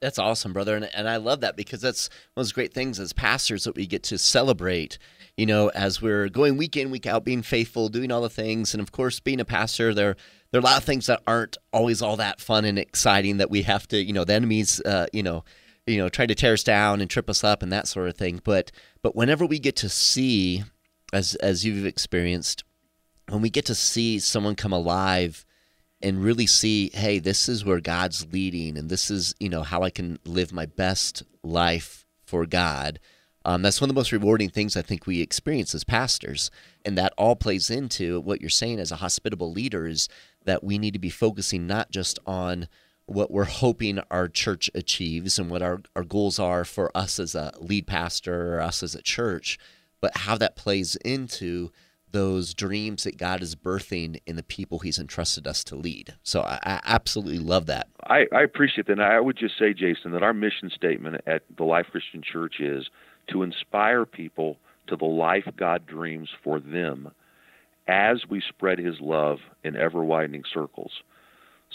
That's 0.00 0.18
awesome, 0.18 0.52
brother. 0.52 0.76
And, 0.76 0.90
and 0.94 1.08
I 1.08 1.16
love 1.16 1.40
that 1.40 1.56
because 1.56 1.80
that's 1.80 2.08
one 2.34 2.42
of 2.42 2.46
those 2.46 2.52
great 2.52 2.74
things 2.74 3.00
as 3.00 3.12
pastors 3.12 3.64
that 3.64 3.76
we 3.76 3.86
get 3.86 4.02
to 4.04 4.18
celebrate, 4.18 4.98
you 5.36 5.46
know, 5.46 5.68
as 5.68 6.02
we're 6.02 6.28
going 6.28 6.58
week 6.58 6.76
in, 6.76 6.90
week 6.90 7.06
out, 7.06 7.24
being 7.24 7.42
faithful, 7.42 7.88
doing 7.88 8.12
all 8.12 8.20
the 8.20 8.28
things. 8.28 8.74
And 8.74 8.82
of 8.82 8.92
course, 8.92 9.20
being 9.20 9.40
a 9.40 9.44
pastor, 9.44 9.94
there, 9.94 10.16
there 10.50 10.58
are 10.58 10.62
a 10.62 10.64
lot 10.64 10.78
of 10.78 10.84
things 10.84 11.06
that 11.06 11.22
aren't 11.26 11.56
always 11.72 12.02
all 12.02 12.16
that 12.16 12.40
fun 12.40 12.66
and 12.66 12.78
exciting 12.78 13.38
that 13.38 13.50
we 13.50 13.62
have 13.62 13.88
to, 13.88 14.02
you 14.02 14.12
know, 14.12 14.24
the 14.24 14.34
enemies, 14.34 14.80
uh, 14.82 15.06
you 15.12 15.22
know, 15.22 15.44
you 15.86 15.98
know, 15.98 16.08
try 16.08 16.26
to 16.26 16.34
tear 16.34 16.54
us 16.54 16.64
down 16.64 17.00
and 17.00 17.08
trip 17.08 17.30
us 17.30 17.44
up 17.44 17.62
and 17.62 17.72
that 17.72 17.88
sort 17.88 18.08
of 18.08 18.16
thing. 18.16 18.40
But 18.44 18.72
but 19.02 19.14
whenever 19.14 19.46
we 19.46 19.58
get 19.58 19.76
to 19.76 19.88
see, 19.88 20.64
as 21.12 21.36
as 21.36 21.64
you've 21.64 21.86
experienced, 21.86 22.64
when 23.28 23.40
we 23.40 23.50
get 23.50 23.64
to 23.66 23.74
see 23.74 24.18
someone 24.18 24.56
come 24.56 24.72
alive 24.72 25.46
and 26.02 26.22
really 26.22 26.46
see, 26.46 26.90
hey, 26.92 27.18
this 27.18 27.48
is 27.48 27.64
where 27.64 27.80
God's 27.80 28.26
leading, 28.32 28.76
and 28.76 28.88
this 28.88 29.10
is 29.10 29.34
you 29.40 29.48
know 29.48 29.62
how 29.62 29.82
I 29.82 29.90
can 29.90 30.18
live 30.24 30.52
my 30.52 30.66
best 30.66 31.22
life 31.42 32.06
for 32.24 32.46
God. 32.46 32.98
Um, 33.44 33.62
that's 33.62 33.80
one 33.80 33.88
of 33.88 33.94
the 33.94 33.98
most 33.98 34.10
rewarding 34.10 34.50
things 34.50 34.76
I 34.76 34.82
think 34.82 35.06
we 35.06 35.20
experience 35.20 35.74
as 35.74 35.84
pastors, 35.84 36.50
and 36.84 36.98
that 36.98 37.14
all 37.16 37.36
plays 37.36 37.70
into 37.70 38.20
what 38.20 38.40
you're 38.40 38.50
saying 38.50 38.80
as 38.80 38.90
a 38.90 38.96
hospitable 38.96 39.52
leader 39.52 39.86
is 39.86 40.08
that 40.44 40.64
we 40.64 40.78
need 40.78 40.94
to 40.94 40.98
be 40.98 41.10
focusing 41.10 41.66
not 41.66 41.90
just 41.90 42.18
on 42.26 42.68
what 43.06 43.30
we're 43.30 43.44
hoping 43.44 44.00
our 44.10 44.28
church 44.28 44.68
achieves 44.74 45.38
and 45.38 45.48
what 45.48 45.62
our, 45.62 45.80
our 45.94 46.02
goals 46.02 46.40
are 46.40 46.64
for 46.64 46.90
us 46.96 47.20
as 47.20 47.36
a 47.36 47.52
lead 47.60 47.86
pastor 47.86 48.56
or 48.56 48.60
us 48.60 48.82
as 48.82 48.96
a 48.96 49.02
church, 49.02 49.58
but 50.00 50.16
how 50.18 50.36
that 50.36 50.56
plays 50.56 50.96
into 50.96 51.70
those 52.16 52.54
dreams 52.54 53.04
that 53.04 53.18
God 53.18 53.42
is 53.42 53.54
birthing 53.54 54.22
in 54.24 54.36
the 54.36 54.42
people 54.42 54.78
He's 54.78 54.98
entrusted 54.98 55.46
us 55.46 55.62
to 55.64 55.76
lead. 55.76 56.14
So 56.22 56.40
I, 56.40 56.58
I 56.62 56.80
absolutely 56.86 57.40
love 57.40 57.66
that. 57.66 57.88
I, 58.04 58.24
I 58.32 58.40
appreciate 58.40 58.86
that. 58.86 58.94
And 58.94 59.02
I 59.02 59.20
would 59.20 59.36
just 59.36 59.58
say, 59.58 59.74
Jason, 59.74 60.12
that 60.12 60.22
our 60.22 60.32
mission 60.32 60.70
statement 60.74 61.20
at 61.26 61.42
the 61.58 61.64
Life 61.64 61.88
Christian 61.92 62.22
Church 62.22 62.54
is 62.58 62.88
to 63.28 63.42
inspire 63.42 64.06
people 64.06 64.56
to 64.86 64.96
the 64.96 65.04
life 65.04 65.44
God 65.58 65.84
dreams 65.84 66.30
for 66.42 66.58
them 66.58 67.10
as 67.86 68.22
we 68.30 68.40
spread 68.48 68.78
His 68.78 68.98
love 68.98 69.40
in 69.62 69.76
ever 69.76 70.02
widening 70.02 70.44
circles. 70.54 70.92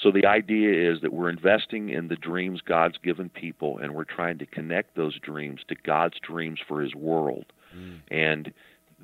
So 0.02 0.10
the 0.10 0.26
idea 0.26 0.92
is 0.92 1.02
that 1.02 1.14
we're 1.14 1.30
investing 1.30 1.90
in 1.90 2.08
the 2.08 2.16
dreams 2.16 2.62
God's 2.66 2.98
given 2.98 3.30
people, 3.30 3.78
and 3.78 3.94
we're 3.94 4.06
trying 4.06 4.40
to 4.40 4.48
connect 4.48 4.96
those 4.96 5.20
dreams 5.20 5.60
to 5.68 5.76
God's 5.76 6.18
dreams 6.20 6.60
for 6.68 6.82
His 6.82 6.96
world. 6.96 7.46
Mm. 7.78 8.00
And 8.10 8.54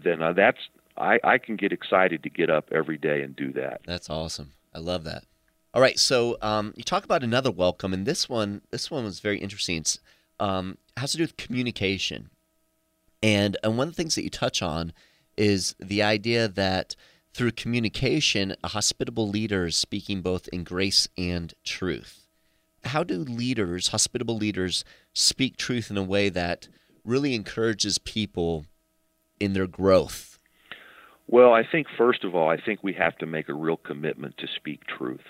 then 0.03 0.23
uh, 0.23 0.33
that's 0.33 0.57
I, 0.97 1.19
I 1.23 1.37
can 1.37 1.55
get 1.55 1.71
excited 1.71 2.23
to 2.23 2.29
get 2.29 2.49
up 2.49 2.69
every 2.71 2.97
day 2.97 3.21
and 3.21 3.35
do 3.35 3.51
that. 3.53 3.81
That's 3.85 4.09
awesome. 4.09 4.53
I 4.73 4.79
love 4.79 5.03
that. 5.05 5.23
All 5.73 5.81
right, 5.81 5.99
so 5.99 6.37
um, 6.41 6.73
you 6.75 6.83
talk 6.83 7.03
about 7.03 7.23
another 7.23 7.51
welcome, 7.51 7.93
and 7.93 8.05
this 8.05 8.27
one 8.27 8.61
this 8.71 8.89
one 8.89 9.03
was 9.03 9.19
very 9.19 9.37
interesting. 9.37 9.77
It 9.77 9.99
um, 10.39 10.77
has 10.95 11.11
to 11.11 11.17
do 11.17 11.23
with 11.23 11.37
communication, 11.37 12.29
and 13.21 13.57
and 13.63 13.77
one 13.77 13.87
of 13.87 13.93
the 13.93 14.01
things 14.01 14.15
that 14.15 14.23
you 14.23 14.29
touch 14.29 14.61
on 14.61 14.93
is 15.37 15.75
the 15.79 16.01
idea 16.01 16.47
that 16.47 16.95
through 17.33 17.51
communication, 17.51 18.55
a 18.63 18.69
hospitable 18.69 19.29
leader 19.29 19.67
is 19.67 19.75
speaking 19.75 20.21
both 20.21 20.47
in 20.47 20.63
grace 20.63 21.07
and 21.15 21.53
truth. 21.63 22.25
How 22.83 23.03
do 23.03 23.17
leaders, 23.17 23.89
hospitable 23.89 24.37
leaders, 24.37 24.83
speak 25.13 25.57
truth 25.57 25.91
in 25.91 25.97
a 25.97 26.03
way 26.03 26.29
that 26.29 26.67
really 27.03 27.35
encourages 27.35 27.99
people 27.99 28.65
in 29.39 29.53
their 29.53 29.67
growth? 29.67 30.36
Well, 31.27 31.53
I 31.53 31.63
think, 31.69 31.87
first 31.97 32.23
of 32.23 32.35
all, 32.35 32.49
I 32.49 32.57
think 32.59 32.83
we 32.83 32.93
have 32.93 33.17
to 33.17 33.25
make 33.25 33.49
a 33.49 33.53
real 33.53 33.77
commitment 33.77 34.37
to 34.37 34.47
speak 34.55 34.81
truth. 34.87 35.21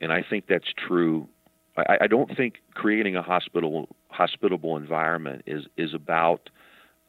And 0.00 0.12
I 0.12 0.24
think 0.28 0.46
that's 0.48 0.72
true. 0.86 1.28
I, 1.76 1.98
I 2.02 2.06
don't 2.06 2.36
think 2.36 2.54
creating 2.74 3.16
a 3.16 3.22
hospitable, 3.22 3.88
hospitable 4.08 4.76
environment 4.76 5.42
is, 5.46 5.64
is 5.76 5.92
about 5.92 6.50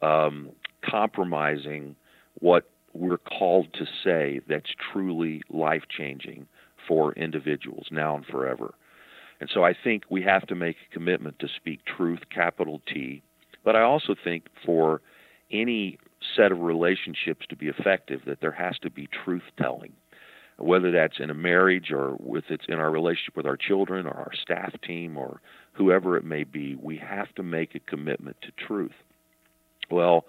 um, 0.02 0.50
compromising 0.84 1.94
what 2.40 2.68
we're 2.92 3.18
called 3.18 3.72
to 3.74 3.86
say 4.02 4.40
that's 4.48 4.70
truly 4.92 5.42
life 5.48 5.84
changing 5.88 6.48
for 6.88 7.12
individuals 7.12 7.86
now 7.92 8.16
and 8.16 8.26
forever. 8.26 8.74
And 9.40 9.48
so 9.52 9.64
I 9.64 9.72
think 9.72 10.04
we 10.10 10.22
have 10.22 10.46
to 10.48 10.56
make 10.56 10.76
a 10.90 10.92
commitment 10.92 11.38
to 11.38 11.48
speak 11.48 11.80
truth, 11.84 12.20
capital 12.34 12.82
T. 12.92 13.22
But 13.64 13.76
I 13.76 13.82
also 13.82 14.16
think 14.22 14.46
for 14.66 15.00
any 15.52 15.98
set 16.36 16.52
of 16.52 16.60
relationships 16.60 17.46
to 17.48 17.56
be 17.56 17.68
effective, 17.68 18.20
that 18.26 18.40
there 18.40 18.52
has 18.52 18.78
to 18.80 18.90
be 18.90 19.08
truth 19.24 19.42
telling, 19.60 19.92
whether 20.58 20.90
that's 20.90 21.20
in 21.20 21.30
a 21.30 21.34
marriage 21.34 21.90
or 21.90 22.16
with 22.18 22.44
it's 22.48 22.66
in 22.68 22.74
our 22.74 22.90
relationship 22.90 23.36
with 23.36 23.46
our 23.46 23.56
children 23.56 24.06
or 24.06 24.12
our 24.14 24.32
staff 24.40 24.72
team 24.86 25.16
or 25.16 25.40
whoever 25.72 26.16
it 26.16 26.24
may 26.24 26.44
be. 26.44 26.76
We 26.76 26.96
have 26.98 27.34
to 27.36 27.42
make 27.42 27.74
a 27.74 27.80
commitment 27.80 28.36
to 28.42 28.66
truth. 28.66 28.92
Well, 29.90 30.26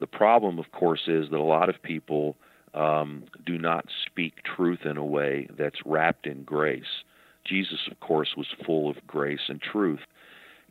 the 0.00 0.06
problem, 0.06 0.58
of 0.58 0.72
course, 0.72 1.02
is 1.06 1.30
that 1.30 1.38
a 1.38 1.42
lot 1.42 1.68
of 1.68 1.82
people 1.82 2.36
um, 2.74 3.24
do 3.44 3.58
not 3.58 3.86
speak 4.04 4.34
truth 4.44 4.80
in 4.84 4.96
a 4.96 5.04
way 5.04 5.48
that's 5.58 5.80
wrapped 5.84 6.26
in 6.26 6.42
grace. 6.44 7.02
Jesus, 7.44 7.88
of 7.90 8.00
course, 8.00 8.34
was 8.36 8.46
full 8.64 8.90
of 8.90 8.96
grace 9.06 9.48
and 9.48 9.60
truth. 9.60 10.00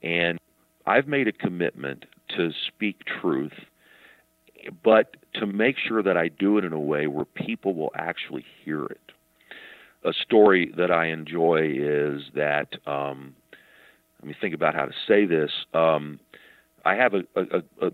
And 0.04 0.38
I've 0.86 1.08
made 1.08 1.28
a 1.28 1.32
commitment 1.32 2.06
to 2.36 2.51
speak 2.67 3.01
truth, 3.21 3.54
but 4.84 5.15
to 5.36 5.45
make 5.45 5.75
sure 5.78 6.01
that 6.04 6.17
I 6.17 6.28
do 6.28 6.58
it 6.58 6.65
in 6.65 6.73
a 6.73 6.80
way 6.80 7.08
where 7.08 7.25
people 7.25 7.73
will 7.73 7.91
actually 7.95 8.45
hear 8.63 8.86
it. 8.86 9.12
A 10.04 10.13
story 10.13 10.71
that 10.78 10.91
I 10.91 11.08
enjoy 11.08 11.73
is 11.75 12.21
that, 12.36 12.75
um, 12.86 13.36
let 14.21 14.28
me 14.28 14.36
think 14.39 14.54
about 14.54 14.75
how 14.75 14.86
to 14.86 14.93
say 15.08 15.25
this. 15.25 15.51
Um, 15.73 16.19
I 16.84 16.95
have 16.95 17.13
a, 17.13 17.23
a, 17.36 17.43
a, 17.82 17.88
a 17.88 17.91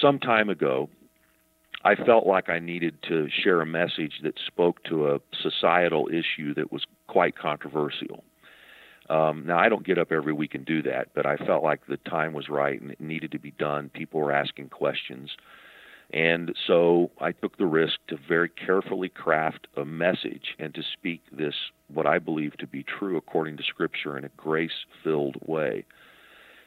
some 0.00 0.18
time 0.18 0.48
ago, 0.48 0.88
I 1.84 1.96
felt 1.96 2.26
like 2.26 2.48
I 2.48 2.60
needed 2.60 2.96
to 3.08 3.28
share 3.28 3.60
a 3.60 3.66
message 3.66 4.20
that 4.22 4.34
spoke 4.46 4.84
to 4.84 5.12
a 5.12 5.20
societal 5.42 6.08
issue 6.08 6.54
that 6.54 6.70
was 6.70 6.84
quite 7.08 7.36
controversial. 7.36 8.22
Um, 9.12 9.44
now, 9.46 9.58
I 9.58 9.68
don't 9.68 9.84
get 9.84 9.98
up 9.98 10.10
every 10.10 10.32
week 10.32 10.54
and 10.54 10.64
do 10.64 10.82
that, 10.84 11.08
but 11.14 11.26
I 11.26 11.36
felt 11.36 11.62
like 11.62 11.86
the 11.86 11.98
time 11.98 12.32
was 12.32 12.48
right 12.48 12.80
and 12.80 12.90
it 12.90 13.00
needed 13.00 13.30
to 13.32 13.38
be 13.38 13.50
done. 13.50 13.90
People 13.90 14.20
were 14.20 14.32
asking 14.32 14.70
questions. 14.70 15.32
And 16.14 16.54
so 16.66 17.10
I 17.20 17.32
took 17.32 17.58
the 17.58 17.66
risk 17.66 17.98
to 18.08 18.16
very 18.26 18.48
carefully 18.48 19.10
craft 19.10 19.66
a 19.76 19.84
message 19.84 20.56
and 20.58 20.74
to 20.74 20.82
speak 20.94 21.20
this, 21.30 21.54
what 21.92 22.06
I 22.06 22.18
believe 22.20 22.56
to 22.56 22.66
be 22.66 22.82
true 22.84 23.18
according 23.18 23.58
to 23.58 23.62
Scripture, 23.62 24.16
in 24.16 24.24
a 24.24 24.30
grace 24.30 24.86
filled 25.04 25.36
way. 25.44 25.84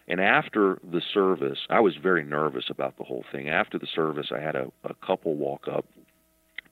And 0.07 0.21
after 0.21 0.77
the 0.83 1.01
service, 1.01 1.59
I 1.71 1.79
was 1.79 1.95
very 1.95 2.23
nervous 2.23 2.65
about 2.69 2.97
the 2.97 3.05
whole 3.05 3.25
thing. 3.31 3.49
After 3.49 3.79
the 3.79 3.87
service, 3.87 4.27
I 4.31 4.39
had 4.39 4.55
a, 4.55 4.71
a 4.83 4.93
couple 5.03 5.33
walk 5.33 5.67
up 5.67 5.85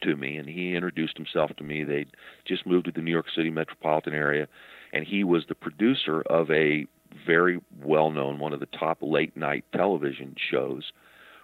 to 0.03 0.15
me, 0.15 0.37
and 0.37 0.47
he 0.47 0.75
introduced 0.75 1.17
himself 1.17 1.51
to 1.57 1.63
me. 1.63 1.83
They'd 1.83 2.11
just 2.45 2.65
moved 2.65 2.85
to 2.85 2.91
the 2.91 3.01
New 3.01 3.11
York 3.11 3.27
City 3.35 3.49
metropolitan 3.49 4.13
area, 4.13 4.47
and 4.91 5.05
he 5.05 5.23
was 5.23 5.45
the 5.47 5.55
producer 5.55 6.21
of 6.21 6.49
a 6.51 6.85
very 7.25 7.59
well 7.81 8.11
known, 8.11 8.39
one 8.39 8.53
of 8.53 8.59
the 8.59 8.65
top 8.67 8.97
late 9.01 9.35
night 9.35 9.65
television 9.73 10.35
shows, 10.51 10.91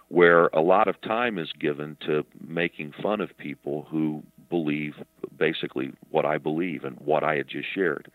where 0.08 0.46
a 0.48 0.60
lot 0.60 0.88
of 0.88 1.00
time 1.00 1.38
is 1.38 1.52
given 1.58 1.96
to 2.06 2.24
making 2.46 2.92
fun 3.02 3.20
of 3.20 3.36
people 3.38 3.86
who 3.90 4.22
believe 4.48 4.94
basically 5.38 5.92
what 6.10 6.24
I 6.24 6.38
believe 6.38 6.84
and 6.84 6.98
what 6.98 7.22
I 7.22 7.36
had 7.36 7.48
just 7.48 7.68
shared. 7.72 8.10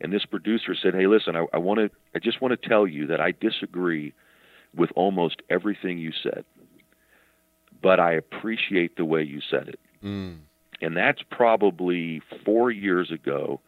And 0.00 0.12
this 0.12 0.24
producer 0.24 0.74
said, 0.80 0.94
"Hey, 0.94 1.06
listen, 1.06 1.36
I, 1.36 1.46
I 1.52 1.58
want 1.58 1.78
to, 1.80 1.90
I 2.14 2.18
just 2.18 2.40
want 2.40 2.60
to 2.60 2.68
tell 2.68 2.86
you 2.86 3.06
that 3.06 3.20
I 3.20 3.32
disagree 3.32 4.12
with 4.74 4.90
almost 4.94 5.42
everything 5.48 5.98
you 5.98 6.12
said, 6.22 6.44
but 7.82 8.00
I 8.00 8.12
appreciate 8.12 8.96
the 8.96 9.04
way 9.04 9.22
you 9.22 9.40
said 9.50 9.68
it." 9.68 9.80
Mm. 10.04 10.38
And 10.80 10.96
that's 10.96 11.22
probably 11.30 12.22
four 12.44 12.70
years 12.70 13.10
ago, 13.10 13.60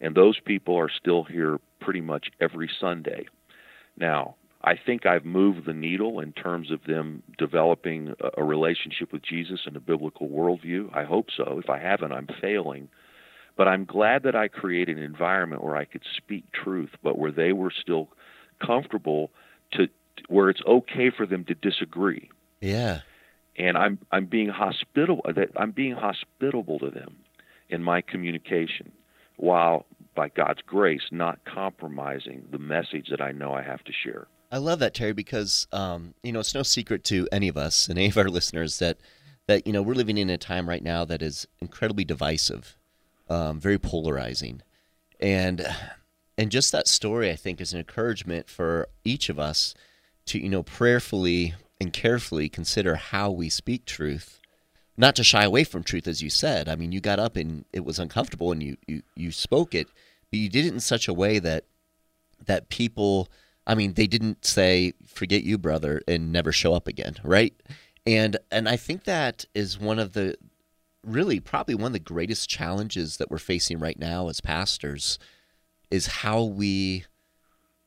and 0.00 0.14
those 0.14 0.40
people 0.40 0.76
are 0.76 0.90
still 0.90 1.24
here 1.24 1.58
pretty 1.80 2.00
much 2.00 2.28
every 2.40 2.70
Sunday. 2.80 3.26
Now, 3.96 4.36
I 4.64 4.76
think 4.76 5.04
I've 5.04 5.26
moved 5.26 5.66
the 5.66 5.74
needle 5.74 6.20
in 6.20 6.32
terms 6.32 6.70
of 6.70 6.84
them 6.84 7.22
developing 7.36 8.14
a, 8.36 8.42
relationship 8.42 9.12
with 9.12 9.22
Jesus 9.22 9.60
and 9.66 9.76
a 9.76 9.80
biblical 9.80 10.28
worldview. 10.28 10.88
I 10.96 11.04
hope 11.04 11.26
so. 11.36 11.60
If 11.62 11.68
I 11.68 11.78
haven't, 11.78 12.12
I'm 12.12 12.28
failing. 12.40 12.88
But 13.56 13.68
I'm 13.68 13.84
glad 13.84 14.22
that 14.22 14.34
I 14.34 14.48
created 14.48 14.96
an 14.96 15.02
environment 15.02 15.62
where 15.62 15.76
I 15.76 15.84
could 15.84 16.02
speak 16.16 16.50
truth, 16.52 16.90
but 17.02 17.18
where 17.18 17.30
they 17.30 17.52
were 17.52 17.70
still 17.70 18.08
comfortable 18.64 19.30
to 19.72 19.88
where 20.28 20.48
it's 20.48 20.62
okay 20.66 21.10
for 21.10 21.26
them 21.26 21.44
to 21.44 21.54
disagree. 21.54 22.30
Yeah. 22.60 23.00
And 23.56 23.76
I'm 23.76 23.98
I'm 24.10 24.26
being 24.26 24.48
hospitable 24.48 25.22
that 25.34 25.50
I'm 25.56 25.70
being 25.70 25.94
hospitable 25.94 26.78
to 26.80 26.90
them 26.90 27.16
in 27.68 27.82
my 27.82 28.00
communication 28.00 28.92
while 29.36 29.86
by 30.14 30.28
God's 30.28 30.60
grace 30.62 31.02
not 31.10 31.44
compromising 31.44 32.44
the 32.50 32.58
message 32.58 33.08
that 33.10 33.20
I 33.20 33.32
know 33.32 33.52
I 33.52 33.62
have 33.62 33.82
to 33.84 33.92
share. 33.92 34.26
I 34.52 34.58
love 34.58 34.78
that 34.78 34.94
Terry 34.94 35.12
because 35.12 35.66
um, 35.72 36.14
you 36.22 36.32
know 36.32 36.40
it's 36.40 36.54
no 36.54 36.62
secret 36.62 37.04
to 37.04 37.28
any 37.32 37.48
of 37.48 37.56
us 37.56 37.88
and 37.88 37.98
any 37.98 38.08
of 38.08 38.18
our 38.18 38.28
listeners 38.28 38.78
that 38.78 38.98
that 39.46 39.66
you 39.66 39.72
know 39.72 39.82
we're 39.82 39.94
living 39.94 40.18
in 40.18 40.30
a 40.30 40.38
time 40.38 40.68
right 40.68 40.82
now 40.82 41.04
that 41.04 41.22
is 41.22 41.46
incredibly 41.60 42.04
divisive, 42.04 42.76
um, 43.28 43.58
very 43.58 43.78
polarizing, 43.78 44.62
and 45.20 45.66
and 46.38 46.50
just 46.50 46.72
that 46.72 46.88
story 46.88 47.30
I 47.30 47.36
think 47.36 47.60
is 47.60 47.72
an 47.72 47.80
encouragement 47.80 48.48
for 48.48 48.88
each 49.04 49.28
of 49.28 49.38
us 49.38 49.74
to 50.26 50.38
you 50.38 50.48
know 50.48 50.62
prayerfully 50.62 51.54
and 51.84 51.92
carefully 51.92 52.48
consider 52.48 52.96
how 52.96 53.30
we 53.30 53.48
speak 53.48 53.84
truth 53.84 54.40
not 54.96 55.14
to 55.16 55.24
shy 55.24 55.44
away 55.44 55.64
from 55.64 55.82
truth 55.82 56.06
as 56.06 56.22
you 56.22 56.30
said. 56.30 56.68
I 56.68 56.76
mean 56.76 56.90
you 56.90 57.00
got 57.00 57.18
up 57.18 57.36
and 57.36 57.64
it 57.72 57.84
was 57.84 57.98
uncomfortable 57.98 58.50
and 58.50 58.62
you 58.62 58.76
you, 58.86 59.02
you 59.14 59.30
spoke 59.30 59.74
it 59.74 59.86
but 60.30 60.38
you 60.40 60.48
did 60.48 60.64
it 60.64 60.72
in 60.72 60.80
such 60.80 61.06
a 61.06 61.14
way 61.14 61.38
that 61.38 61.64
that 62.46 62.68
people 62.68 63.28
i 63.66 63.74
mean 63.74 63.94
they 63.94 64.06
didn't 64.06 64.44
say 64.44 64.92
forget 65.06 65.44
you 65.44 65.56
brother 65.58 66.02
and 66.08 66.32
never 66.32 66.50
show 66.50 66.74
up 66.74 66.88
again 66.88 67.16
right? 67.22 67.54
And 68.06 68.36
and 68.50 68.68
i 68.68 68.76
think 68.76 69.04
that 69.04 69.44
is 69.54 69.78
one 69.78 69.98
of 69.98 70.12
the 70.12 70.36
really 71.04 71.38
probably 71.40 71.74
one 71.74 71.86
of 71.86 71.92
the 71.92 71.98
greatest 71.98 72.48
challenges 72.48 73.18
that 73.18 73.30
we're 73.30 73.38
facing 73.38 73.78
right 73.78 73.98
now 73.98 74.28
as 74.28 74.40
pastors 74.40 75.18
is 75.90 76.06
how 76.06 76.42
we 76.42 77.04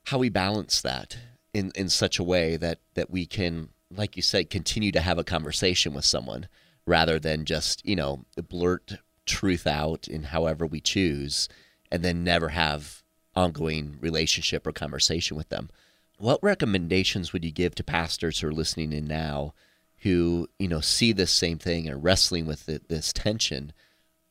how 0.06 0.18
we 0.20 0.30
balance 0.30 0.82
that 0.82 1.18
in 1.54 1.72
in 1.76 1.90
such 1.90 2.20
a 2.20 2.24
way 2.24 2.58
that 2.58 2.80
that 2.94 3.10
we 3.10 3.26
can 3.26 3.70
like 3.96 4.16
you 4.16 4.22
said 4.22 4.50
continue 4.50 4.92
to 4.92 5.02
have 5.02 5.18
a 5.18 5.24
conversation 5.24 5.94
with 5.94 6.06
someone 6.06 6.48
rather 6.86 7.20
than 7.20 7.46
just 7.46 7.86
you 7.86 7.96
know 7.96 8.26
blurt 8.50 8.94
truth 9.26 9.68
out 9.68 10.08
in 10.08 10.24
however 10.24 10.66
we 10.66 10.80
choose 10.80 11.48
and 11.92 12.04
then 12.04 12.24
never 12.24 12.50
have 12.50 13.04
ongoing 13.36 13.98
relationship 14.02 14.66
or 14.66 14.72
conversation 14.72 15.38
with 15.38 15.50
them. 15.50 15.70
What 16.18 16.42
recommendations 16.42 17.32
would 17.32 17.46
you 17.46 17.52
give 17.52 17.76
to 17.76 17.84
pastors 17.84 18.40
who 18.40 18.48
are 18.48 18.54
listening 18.54 18.92
in 18.92 19.06
now 19.06 19.54
who 20.02 20.48
you 20.58 20.68
know 20.68 20.80
see 20.80 21.12
this 21.12 21.32
same 21.32 21.60
thing 21.60 21.88
and 21.88 22.04
wrestling 22.04 22.46
with 22.46 22.66
the, 22.66 22.82
this 22.88 23.14
tension? 23.14 23.74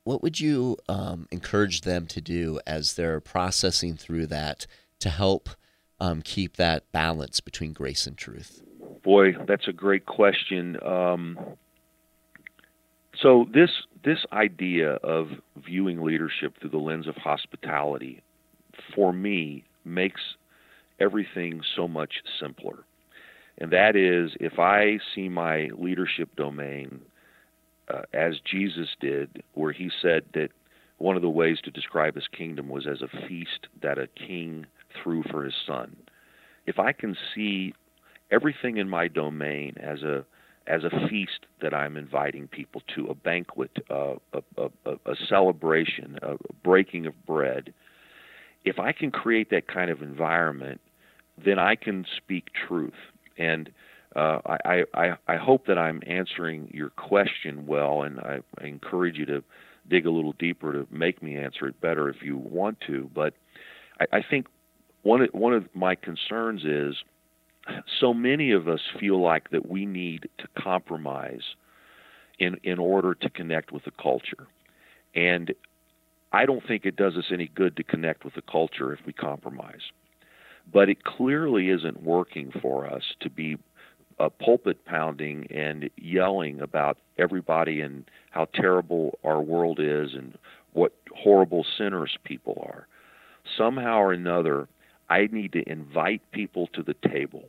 What 0.05 0.23
would 0.23 0.40
you 0.40 0.77
um, 0.88 1.27
encourage 1.31 1.83
them 1.83 2.07
to 2.09 2.21
do 2.21 2.61
as 2.66 2.95
they're 2.95 3.21
processing 3.21 3.97
through 3.97 4.27
that 4.27 4.66
to 5.01 5.11
help 5.11 5.51
um, 5.99 6.23
keep 6.23 6.57
that 6.57 6.90
balance 6.92 7.40
between 7.40 7.73
grace 7.73 8.07
and 8.07 8.16
truth 8.16 8.62
boy 9.07 9.33
that's 9.47 9.69
a 9.69 9.73
great 9.73 10.05
question 10.05 10.77
um, 10.85 11.38
so 13.23 13.47
this 13.53 13.71
this 14.05 14.25
idea 14.33 14.92
of 15.03 15.29
viewing 15.57 16.03
leadership 16.03 16.55
through 16.61 16.71
the 16.71 16.79
lens 16.79 17.09
of 17.09 17.16
hospitality, 17.16 18.23
for 18.95 19.12
me, 19.12 19.64
makes 19.85 20.21
everything 21.01 21.61
so 21.75 21.88
much 21.88 22.14
simpler. 22.40 22.85
And 23.59 23.73
that 23.73 23.97
is, 23.97 24.33
if 24.38 24.59
I 24.59 24.99
see 25.14 25.29
my 25.29 25.71
leadership 25.77 26.29
domain 26.37 27.01
uh, 27.92 28.03
as 28.12 28.35
Jesus 28.45 28.88
did, 29.01 29.42
where 29.55 29.73
he 29.73 29.90
said 30.03 30.25
that 30.35 30.51
one 30.99 31.16
of 31.16 31.23
the 31.23 31.29
ways 31.29 31.59
to 31.64 31.71
describe 31.71 32.14
his 32.14 32.29
kingdom 32.29 32.69
was 32.69 32.87
as 32.87 33.03
a 33.03 33.27
feast 33.27 33.69
that 33.83 33.99
a 33.99 34.09
king 34.09 34.66
threw 35.03 35.23
for 35.25 35.45
his 35.45 35.55
son. 35.66 35.97
If 36.66 36.79
I 36.79 36.92
can 36.92 37.16
see 37.35 37.75
everything 38.31 38.77
in 38.77 38.89
my 38.89 39.09
domain 39.09 39.75
as 39.81 40.03
a 40.03 40.25
as 40.67 40.83
a 40.83 41.09
feast 41.09 41.47
that 41.62 41.73
I'm 41.73 41.97
inviting 41.97 42.49
people 42.49 42.83
to, 42.97 43.07
a 43.07 43.15
banquet, 43.15 43.71
uh, 43.89 44.15
a, 44.33 44.43
a, 44.85 44.93
a, 45.07 45.15
celebration, 45.29 46.19
a 46.23 46.37
breaking 46.65 47.07
of 47.07 47.15
bread. 47.25 47.73
If 48.65 48.81
I 48.81 48.91
can 48.91 49.12
create 49.12 49.51
that 49.51 49.69
kind 49.69 49.91
of 49.91 50.03
environment, 50.03 50.81
then 51.43 51.61
I 51.61 51.77
can 51.77 52.05
speak 52.17 52.49
truth. 52.67 52.95
And 53.39 53.71
uh, 54.17 54.41
I, 54.45 54.83
I, 54.95 55.12
I 55.29 55.37
hope 55.37 55.67
that 55.67 55.79
I'm 55.79 56.03
answering 56.07 56.71
your 56.75 56.91
question 56.91 57.67
well, 57.67 58.03
and 58.03 58.19
I, 58.19 58.41
I 58.61 58.67
encourage 58.67 59.19
you 59.19 59.27
to 59.27 59.45
dig 59.89 60.07
a 60.07 60.11
little 60.11 60.35
deeper 60.39 60.73
to 60.73 60.87
make 60.91 61.23
me 61.23 61.37
answer 61.37 61.69
it 61.69 61.81
better 61.81 62.09
if 62.09 62.23
you 62.23 62.37
want 62.37 62.79
to. 62.89 63.09
But 63.15 63.35
I, 64.01 64.17
I 64.17 64.21
think 64.29 64.47
one 65.03 65.23
of, 65.23 65.29
one 65.33 65.53
of 65.53 65.69
my 65.75 65.95
concerns 65.95 66.65
is 66.65 66.97
so 68.01 68.15
many 68.15 68.53
of 68.53 68.69
us 68.69 68.81
feel 68.99 69.21
like 69.21 69.51
that 69.51 69.69
we 69.69 69.87
need 69.87 70.29
to 70.39 70.49
compromise 70.59 71.43
in 72.39 72.57
in 72.63 72.79
order 72.79 73.15
to 73.15 73.31
connect 73.31 73.73
with 73.73 73.85
the 73.85 73.91
culture. 73.91 74.47
And 75.15 75.55
I 76.33 76.45
don't 76.45 76.67
think 76.67 76.85
it 76.85 76.97
does 76.97 77.17
us 77.17 77.27
any 77.33 77.49
good 77.55 77.77
to 77.77 77.83
connect 77.83 78.25
with 78.25 78.35
the 78.35 78.43
culture 78.43 78.93
if 78.93 79.01
we 79.07 79.13
compromise. 79.13 79.91
But 80.73 80.89
it 80.89 81.05
clearly 81.05 81.71
isn't 81.71 82.03
working 82.03 82.53
for 82.61 82.87
us 82.87 83.03
to 83.21 83.31
be 83.31 83.57
uh, 84.19 84.29
pulpit 84.29 84.85
pounding 84.85 85.47
and 85.51 85.89
yelling 85.97 86.61
about 86.61 86.99
everybody 87.19 87.81
and 87.81 88.05
how 88.31 88.47
terrible 88.55 89.19
our 89.25 89.41
world 89.41 89.79
is 89.81 90.15
and 90.15 90.37
what 90.73 90.93
horrible 91.15 91.65
sinners 91.79 92.17
people 92.25 92.63
are. 92.67 92.87
Somehow 93.57 93.99
or 93.99 94.13
another, 94.13 94.69
I 95.09 95.29
need 95.31 95.53
to 95.53 95.69
invite 95.71 96.21
people 96.33 96.67
to 96.75 96.83
the 96.83 96.97
table 97.09 97.45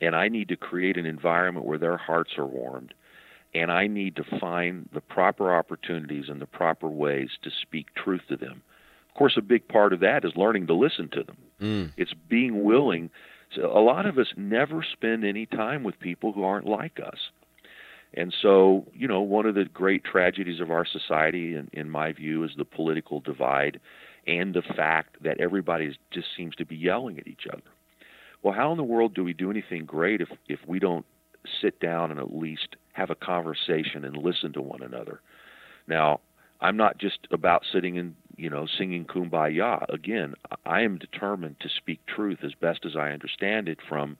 and 0.00 0.14
I 0.14 0.28
need 0.28 0.48
to 0.48 0.56
create 0.56 0.96
an 0.96 1.06
environment 1.06 1.66
where 1.66 1.78
their 1.78 1.96
hearts 1.96 2.32
are 2.38 2.46
warmed. 2.46 2.94
And 3.54 3.72
I 3.72 3.86
need 3.86 4.16
to 4.16 4.24
find 4.38 4.88
the 4.92 5.00
proper 5.00 5.54
opportunities 5.54 6.26
and 6.28 6.40
the 6.40 6.46
proper 6.46 6.88
ways 6.88 7.30
to 7.42 7.50
speak 7.50 7.94
truth 7.94 8.22
to 8.28 8.36
them. 8.36 8.62
Of 9.08 9.14
course, 9.16 9.36
a 9.36 9.42
big 9.42 9.66
part 9.68 9.92
of 9.92 10.00
that 10.00 10.24
is 10.24 10.32
learning 10.36 10.66
to 10.66 10.74
listen 10.74 11.08
to 11.12 11.22
them. 11.22 11.36
Mm. 11.60 11.92
It's 11.96 12.14
being 12.28 12.62
willing. 12.62 13.10
So 13.54 13.66
a 13.66 13.80
lot 13.80 14.06
of 14.06 14.18
us 14.18 14.28
never 14.36 14.84
spend 14.92 15.24
any 15.24 15.46
time 15.46 15.82
with 15.82 15.98
people 15.98 16.32
who 16.32 16.44
aren't 16.44 16.66
like 16.66 17.00
us. 17.04 17.30
And 18.14 18.34
so, 18.40 18.86
you 18.94 19.08
know, 19.08 19.20
one 19.20 19.46
of 19.46 19.54
the 19.54 19.64
great 19.64 20.04
tragedies 20.04 20.60
of 20.60 20.70
our 20.70 20.86
society, 20.86 21.54
in, 21.54 21.68
in 21.72 21.90
my 21.90 22.12
view, 22.12 22.44
is 22.44 22.52
the 22.56 22.64
political 22.64 23.20
divide 23.20 23.80
and 24.26 24.54
the 24.54 24.62
fact 24.62 25.22
that 25.22 25.40
everybody 25.40 25.96
just 26.10 26.28
seems 26.36 26.54
to 26.56 26.64
be 26.64 26.76
yelling 26.76 27.18
at 27.18 27.26
each 27.26 27.46
other. 27.50 27.62
Well, 28.42 28.54
how 28.54 28.70
in 28.70 28.76
the 28.76 28.84
world 28.84 29.14
do 29.14 29.24
we 29.24 29.32
do 29.32 29.50
anything 29.50 29.84
great 29.84 30.20
if 30.20 30.28
if 30.48 30.60
we 30.66 30.78
don't 30.78 31.06
sit 31.60 31.80
down 31.80 32.10
and 32.10 32.20
at 32.20 32.34
least 32.34 32.76
have 32.92 33.10
a 33.10 33.14
conversation 33.14 34.04
and 34.04 34.16
listen 34.16 34.52
to 34.52 34.62
one 34.62 34.82
another? 34.82 35.20
Now, 35.86 36.20
I'm 36.60 36.76
not 36.76 36.98
just 36.98 37.26
about 37.30 37.62
sitting 37.72 37.98
and 37.98 38.14
you 38.36 38.50
know 38.50 38.66
singing 38.66 39.04
kumbaya. 39.04 39.84
Again, 39.92 40.34
I 40.64 40.82
am 40.82 40.98
determined 40.98 41.56
to 41.60 41.68
speak 41.68 42.00
truth 42.06 42.38
as 42.42 42.54
best 42.54 42.84
as 42.84 42.96
I 42.96 43.10
understand 43.10 43.68
it 43.68 43.78
from 43.88 44.16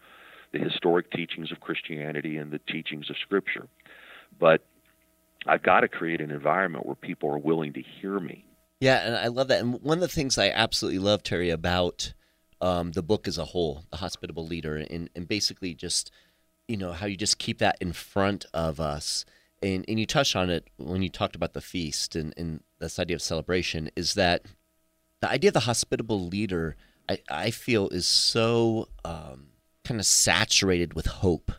the 0.52 0.58
historic 0.58 1.10
teachings 1.10 1.52
of 1.52 1.60
Christianity 1.60 2.36
and 2.36 2.50
the 2.50 2.60
teachings 2.70 3.10
of 3.10 3.16
Scripture. 3.22 3.68
But 4.38 4.62
I've 5.46 5.62
got 5.62 5.80
to 5.80 5.88
create 5.88 6.20
an 6.20 6.30
environment 6.30 6.86
where 6.86 6.94
people 6.94 7.30
are 7.30 7.38
willing 7.38 7.72
to 7.74 7.82
hear 7.82 8.18
me. 8.18 8.44
Yeah, 8.80 8.98
and 8.98 9.16
I 9.16 9.28
love 9.28 9.48
that. 9.48 9.60
And 9.60 9.80
one 9.82 9.98
of 9.98 10.02
the 10.02 10.08
things 10.08 10.38
I 10.38 10.50
absolutely 10.50 11.00
love, 11.00 11.22
Terry, 11.22 11.50
about 11.50 12.12
um, 12.60 12.92
the 12.92 13.02
book 13.02 13.28
as 13.28 13.38
a 13.38 13.46
whole, 13.46 13.84
The 13.90 13.98
Hospitable 13.98 14.46
Leader, 14.46 14.76
and, 14.76 15.10
and 15.14 15.28
basically 15.28 15.74
just, 15.74 16.10
you 16.66 16.76
know, 16.76 16.92
how 16.92 17.06
you 17.06 17.16
just 17.16 17.38
keep 17.38 17.58
that 17.58 17.76
in 17.80 17.92
front 17.92 18.46
of 18.52 18.80
us. 18.80 19.24
And, 19.62 19.84
and 19.88 19.98
you 19.98 20.06
touched 20.06 20.36
on 20.36 20.50
it 20.50 20.68
when 20.76 21.02
you 21.02 21.08
talked 21.08 21.36
about 21.36 21.52
the 21.52 21.60
feast 21.60 22.14
and, 22.14 22.32
and 22.36 22.62
this 22.78 22.98
idea 22.98 23.16
of 23.16 23.22
celebration 23.22 23.90
is 23.96 24.14
that 24.14 24.42
the 25.20 25.28
idea 25.28 25.48
of 25.48 25.54
the 25.54 25.60
hospitable 25.60 26.28
leader, 26.28 26.76
I, 27.08 27.18
I 27.28 27.50
feel, 27.50 27.88
is 27.88 28.06
so 28.06 28.88
um, 29.04 29.48
kind 29.84 30.00
of 30.00 30.06
saturated 30.06 30.94
with 30.94 31.06
hope. 31.06 31.50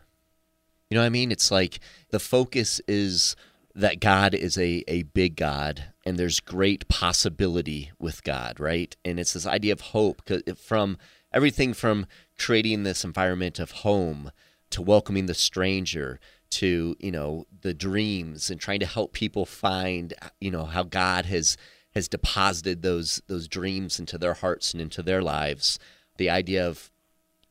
You 0.88 0.94
know 0.94 1.02
what 1.02 1.06
I 1.06 1.10
mean? 1.10 1.30
It's 1.30 1.50
like 1.50 1.80
the 2.10 2.18
focus 2.18 2.80
is 2.88 3.36
that 3.74 4.00
God 4.00 4.34
is 4.34 4.56
a, 4.56 4.82
a 4.88 5.02
big 5.02 5.36
God 5.36 5.89
and 6.10 6.18
there's 6.18 6.40
great 6.40 6.88
possibility 6.88 7.92
with 8.00 8.24
God, 8.24 8.58
right? 8.58 8.96
And 9.04 9.20
it's 9.20 9.34
this 9.34 9.46
idea 9.46 9.72
of 9.72 9.80
hope 9.80 10.28
from 10.58 10.98
everything 11.32 11.72
from 11.72 12.06
creating 12.36 12.82
this 12.82 13.04
environment 13.04 13.60
of 13.60 13.70
home 13.70 14.32
to 14.70 14.82
welcoming 14.82 15.26
the 15.26 15.34
stranger 15.34 16.18
to 16.50 16.96
you 16.98 17.12
know 17.12 17.46
the 17.62 17.72
dreams 17.72 18.50
and 18.50 18.60
trying 18.60 18.80
to 18.80 18.86
help 18.86 19.12
people 19.12 19.46
find 19.46 20.14
you 20.40 20.50
know 20.50 20.64
how 20.64 20.82
God 20.82 21.26
has 21.26 21.56
has 21.94 22.08
deposited 22.08 22.82
those 22.82 23.22
those 23.28 23.46
dreams 23.46 24.00
into 24.00 24.18
their 24.18 24.34
hearts 24.34 24.72
and 24.72 24.80
into 24.80 25.04
their 25.04 25.22
lives. 25.22 25.78
The 26.16 26.28
idea 26.28 26.66
of 26.66 26.90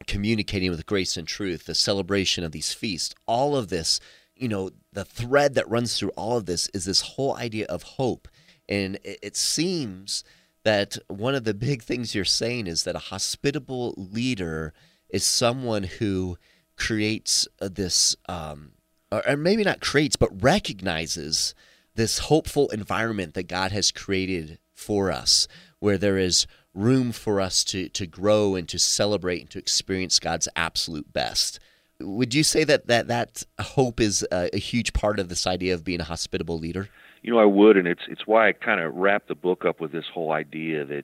communicating 0.05 0.69
with 0.69 0.85
grace 0.85 1.15
and 1.15 1.25
truth, 1.25 1.65
the 1.65 1.75
celebration 1.75 2.43
of 2.43 2.51
these 2.51 2.73
feasts, 2.73 3.15
all 3.25 3.55
of 3.55 3.69
this, 3.69 4.01
you 4.35 4.49
know, 4.49 4.71
the 4.91 5.05
thread 5.05 5.53
that 5.55 5.69
runs 5.69 5.97
through 5.97 6.11
all 6.17 6.35
of 6.35 6.45
this 6.45 6.67
is 6.73 6.83
this 6.83 7.01
whole 7.01 7.37
idea 7.37 7.65
of 7.67 7.83
hope. 7.83 8.27
And 8.69 8.99
it, 9.03 9.35
seems 9.35 10.23
that 10.63 10.97
one 11.07 11.33
of 11.33 11.43
the 11.43 11.55
big 11.55 11.81
things 11.81 12.13
you're 12.13 12.23
saying 12.23 12.67
is 12.67 12.83
that 12.83 12.95
a 12.95 12.99
hospitable 12.99 13.95
leader 13.97 14.73
is 15.09 15.25
someone 15.25 15.83
who 15.83 16.37
creates 16.77 17.47
uh, 17.59 17.67
this, 17.69 18.15
um, 18.29 18.73
or, 19.11 19.35
maybe 19.35 19.63
not 19.63 19.81
creates, 19.81 20.15
but 20.15 20.43
recognizes 20.43 21.55
this 21.95 22.19
hopeful 22.19 22.69
environment 22.69 23.33
that 23.33 23.47
God 23.47 23.71
has 23.71 23.91
created 23.91 24.59
for 24.71 25.11
us, 25.11 25.47
where 25.79 25.97
there 25.97 26.19
is 26.19 26.45
room 26.75 27.11
for 27.11 27.41
us 27.41 27.63
to, 27.63 27.89
to 27.89 28.05
grow 28.05 28.53
and 28.53 28.69
to 28.69 28.77
celebrate 28.77 29.41
and 29.41 29.49
to 29.49 29.59
experience 29.59 30.19
God's 30.19 30.47
absolute 30.55 31.11
best. 31.11 31.59
Would 31.99 32.35
you 32.35 32.43
say 32.43 32.63
that 32.65 32.85
that, 32.85 33.07
that 33.07 33.43
hope 33.59 33.99
is 33.99 34.25
a, 34.31 34.55
a 34.55 34.59
huge 34.59 34.93
part 34.93 35.19
of 35.19 35.27
this 35.27 35.47
idea 35.47 35.73
of 35.73 35.83
being 35.83 35.99
a 35.99 36.05
hospitable 36.05 36.59
leader? 36.59 36.87
You 37.21 37.33
know, 37.33 37.39
I 37.39 37.45
would, 37.45 37.77
and 37.77 37.87
it's 37.87 38.03
it's 38.07 38.25
why 38.25 38.49
I 38.49 38.53
kind 38.53 38.79
of 38.79 38.95
wrap 38.95 39.27
the 39.27 39.35
book 39.35 39.65
up 39.65 39.81
with 39.81 39.91
this 39.91 40.05
whole 40.13 40.31
idea 40.31 40.85
that 40.85 41.03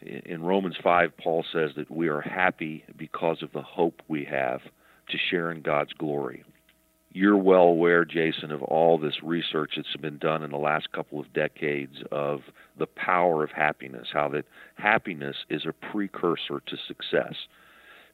in 0.00 0.42
Romans 0.42 0.76
five, 0.82 1.16
Paul 1.16 1.44
says 1.52 1.70
that 1.76 1.90
we 1.90 2.08
are 2.08 2.20
happy 2.20 2.84
because 2.96 3.42
of 3.42 3.52
the 3.52 3.62
hope 3.62 4.02
we 4.08 4.24
have 4.24 4.60
to 5.08 5.18
share 5.30 5.50
in 5.50 5.62
God's 5.62 5.92
glory. 5.92 6.44
You're 7.12 7.36
well 7.36 7.62
aware, 7.62 8.04
Jason, 8.04 8.50
of 8.50 8.62
all 8.62 8.98
this 8.98 9.22
research 9.22 9.74
that's 9.76 9.96
been 9.96 10.18
done 10.18 10.42
in 10.42 10.50
the 10.50 10.56
last 10.56 10.90
couple 10.90 11.20
of 11.20 11.32
decades 11.32 11.98
of 12.10 12.40
the 12.76 12.88
power 12.88 13.44
of 13.44 13.52
happiness, 13.52 14.08
how 14.12 14.28
that 14.30 14.46
happiness 14.74 15.36
is 15.48 15.64
a 15.64 15.72
precursor 15.72 16.60
to 16.66 16.76
success. 16.88 17.34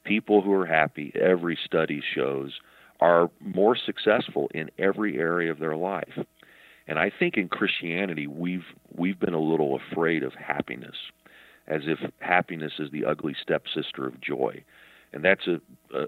People 0.04 0.42
who 0.42 0.52
are 0.52 0.66
happy, 0.66 1.12
every 1.18 1.58
study 1.64 2.02
shows, 2.14 2.60
are 3.00 3.30
more 3.40 3.74
successful 3.74 4.50
in 4.54 4.70
every 4.78 5.18
area 5.18 5.50
of 5.50 5.60
their 5.60 5.76
life. 5.76 6.18
And 6.90 6.98
I 6.98 7.10
think 7.16 7.38
in 7.38 7.48
Christianity 7.48 8.26
we've 8.26 8.66
we've 8.94 9.18
been 9.18 9.32
a 9.32 9.40
little 9.40 9.78
afraid 9.78 10.22
of 10.22 10.34
happiness, 10.34 10.96
as 11.66 11.82
if 11.86 11.98
happiness 12.18 12.72
is 12.78 12.90
the 12.90 13.06
ugly 13.06 13.34
stepsister 13.40 14.06
of 14.06 14.20
joy 14.20 14.62
and 15.12 15.24
that's 15.24 15.46
a, 15.46 15.60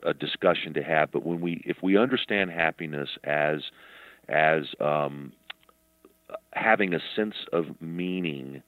a 0.09 0.15
discussion 0.15 0.75
to 0.75 0.83
have. 0.83 1.11
But 1.11 1.25
when 1.25 1.41
we, 1.41 1.63
if 1.65 1.79
we 1.83 1.97
understand 1.97 2.51
happiness 2.51 3.11
as 3.25 3.61
as 4.29 4.67
um, 4.81 5.33
having 6.53 6.95
a 6.95 7.01
sense 7.17 7.35
of 7.53 7.65
meaning 7.81 8.63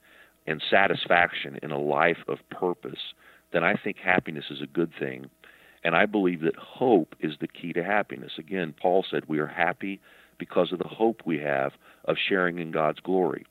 and 0.45 0.61
satisfaction 0.69 1.57
in 1.63 1.71
a 1.71 1.79
life 1.79 2.17
of 2.27 2.39
purpose, 2.49 3.13
then 3.53 3.63
I 3.63 3.75
think 3.75 3.97
happiness 3.97 4.45
is 4.51 4.61
a 4.61 4.67
good 4.67 4.91
thing. 4.99 5.29
And 5.83 5.95
I 5.95 6.05
believe 6.05 6.41
that 6.41 6.55
hope 6.57 7.15
is 7.21 7.35
the 7.39 7.47
key 7.47 7.71
to 7.73 7.83
happiness. 7.83 8.33
Again, 8.37 8.73
Paul 8.79 9.05
said 9.09 9.23
we 9.27 9.39
are 9.39 9.47
happy 9.47 10.01
because 10.37 10.71
of 10.71 10.79
the 10.79 10.87
hope 10.87 11.21
we 11.25 11.39
have 11.39 11.73
of 12.05 12.17
sharing 12.17 12.59
in 12.59 12.71
God's 12.71 12.99
glory. 12.99 13.45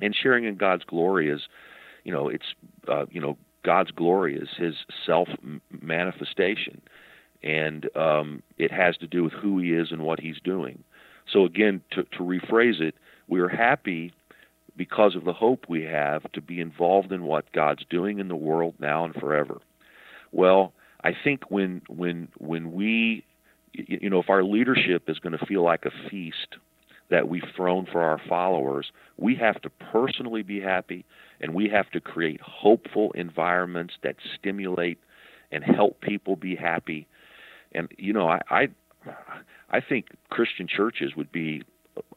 And 0.00 0.14
sharing 0.14 0.44
in 0.44 0.56
God's 0.56 0.84
glory 0.84 1.30
is, 1.30 1.42
you 2.04 2.12
know, 2.12 2.28
it's, 2.28 2.54
uh, 2.88 3.06
you 3.10 3.20
know, 3.20 3.36
God's 3.64 3.90
glory 3.90 4.36
is 4.36 4.48
His 4.56 4.74
self 5.06 5.28
manifestation, 5.80 6.82
and 7.42 7.88
um, 7.96 8.42
it 8.58 8.70
has 8.70 8.96
to 8.98 9.06
do 9.06 9.24
with 9.24 9.32
who 9.32 9.58
He 9.58 9.72
is 9.72 9.90
and 9.90 10.02
what 10.02 10.20
He's 10.20 10.40
doing. 10.42 10.84
So 11.32 11.44
again, 11.44 11.80
to, 11.92 12.02
to 12.02 12.18
rephrase 12.18 12.80
it, 12.80 12.94
we 13.28 13.40
are 13.40 13.48
happy 13.48 14.12
because 14.76 15.14
of 15.14 15.24
the 15.24 15.32
hope 15.32 15.66
we 15.68 15.84
have 15.84 16.30
to 16.32 16.40
be 16.40 16.60
involved 16.60 17.12
in 17.12 17.22
what 17.22 17.50
God's 17.52 17.84
doing 17.88 18.18
in 18.18 18.28
the 18.28 18.36
world 18.36 18.74
now 18.78 19.04
and 19.04 19.14
forever. 19.14 19.60
Well, 20.32 20.72
I 21.02 21.12
think 21.22 21.50
when 21.50 21.82
when 21.88 22.28
when 22.38 22.72
we 22.72 23.24
you 23.74 24.10
know 24.10 24.20
if 24.20 24.30
our 24.30 24.42
leadership 24.42 25.08
is 25.08 25.18
going 25.18 25.36
to 25.36 25.46
feel 25.46 25.62
like 25.62 25.84
a 25.84 26.08
feast 26.08 26.56
that 27.10 27.28
we've 27.28 27.42
thrown 27.54 27.86
for 27.86 28.02
our 28.02 28.20
followers, 28.28 28.90
we 29.18 29.34
have 29.36 29.60
to 29.60 29.70
personally 29.70 30.42
be 30.42 30.60
happy 30.60 31.04
and 31.40 31.54
we 31.54 31.68
have 31.68 31.90
to 31.90 32.00
create 32.00 32.40
hopeful 32.40 33.12
environments 33.12 33.94
that 34.02 34.16
stimulate 34.38 34.98
and 35.52 35.62
help 35.62 36.00
people 36.00 36.36
be 36.36 36.56
happy. 36.56 37.06
And 37.72 37.88
you 37.98 38.12
know, 38.12 38.28
I 38.28 38.40
I, 38.48 38.68
I 39.70 39.80
think 39.80 40.06
Christian 40.30 40.66
churches 40.66 41.14
would 41.16 41.30
be 41.30 41.62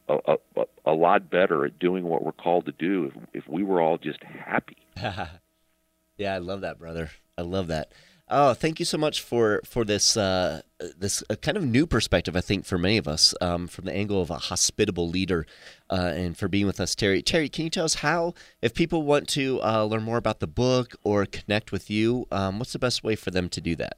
a, 0.08 0.36
a, 0.56 0.64
a 0.86 0.92
lot 0.92 1.30
better 1.30 1.64
at 1.64 1.78
doing 1.78 2.04
what 2.04 2.24
we're 2.24 2.32
called 2.32 2.66
to 2.66 2.72
do 2.72 3.12
if, 3.32 3.44
if 3.44 3.48
we 3.48 3.62
were 3.62 3.80
all 3.80 3.98
just 3.98 4.22
happy. 4.22 4.76
yeah, 4.96 6.34
I 6.34 6.38
love 6.38 6.62
that, 6.62 6.78
brother. 6.78 7.10
I 7.36 7.42
love 7.42 7.68
that. 7.68 7.92
Oh, 8.30 8.52
thank 8.52 8.78
you 8.78 8.84
so 8.84 8.98
much 8.98 9.22
for 9.22 9.62
for 9.64 9.84
this 9.84 10.16
uh, 10.16 10.60
this 10.98 11.22
uh, 11.30 11.36
kind 11.36 11.56
of 11.56 11.64
new 11.64 11.86
perspective. 11.86 12.36
I 12.36 12.42
think 12.42 12.66
for 12.66 12.76
many 12.76 12.98
of 12.98 13.08
us, 13.08 13.34
um, 13.40 13.66
from 13.68 13.86
the 13.86 13.92
angle 13.92 14.20
of 14.20 14.30
a 14.30 14.36
hospitable 14.36 15.08
leader, 15.08 15.46
uh, 15.88 16.12
and 16.14 16.36
for 16.36 16.46
being 16.46 16.66
with 16.66 16.78
us, 16.78 16.94
Terry. 16.94 17.22
Terry, 17.22 17.48
can 17.48 17.64
you 17.64 17.70
tell 17.70 17.86
us 17.86 17.94
how, 17.94 18.34
if 18.60 18.74
people 18.74 19.02
want 19.02 19.28
to 19.30 19.62
uh, 19.62 19.84
learn 19.84 20.02
more 20.02 20.18
about 20.18 20.40
the 20.40 20.46
book 20.46 20.94
or 21.04 21.24
connect 21.24 21.72
with 21.72 21.90
you, 21.90 22.26
um, 22.30 22.58
what's 22.58 22.74
the 22.74 22.78
best 22.78 23.02
way 23.02 23.16
for 23.16 23.30
them 23.30 23.48
to 23.48 23.62
do 23.62 23.74
that? 23.76 23.96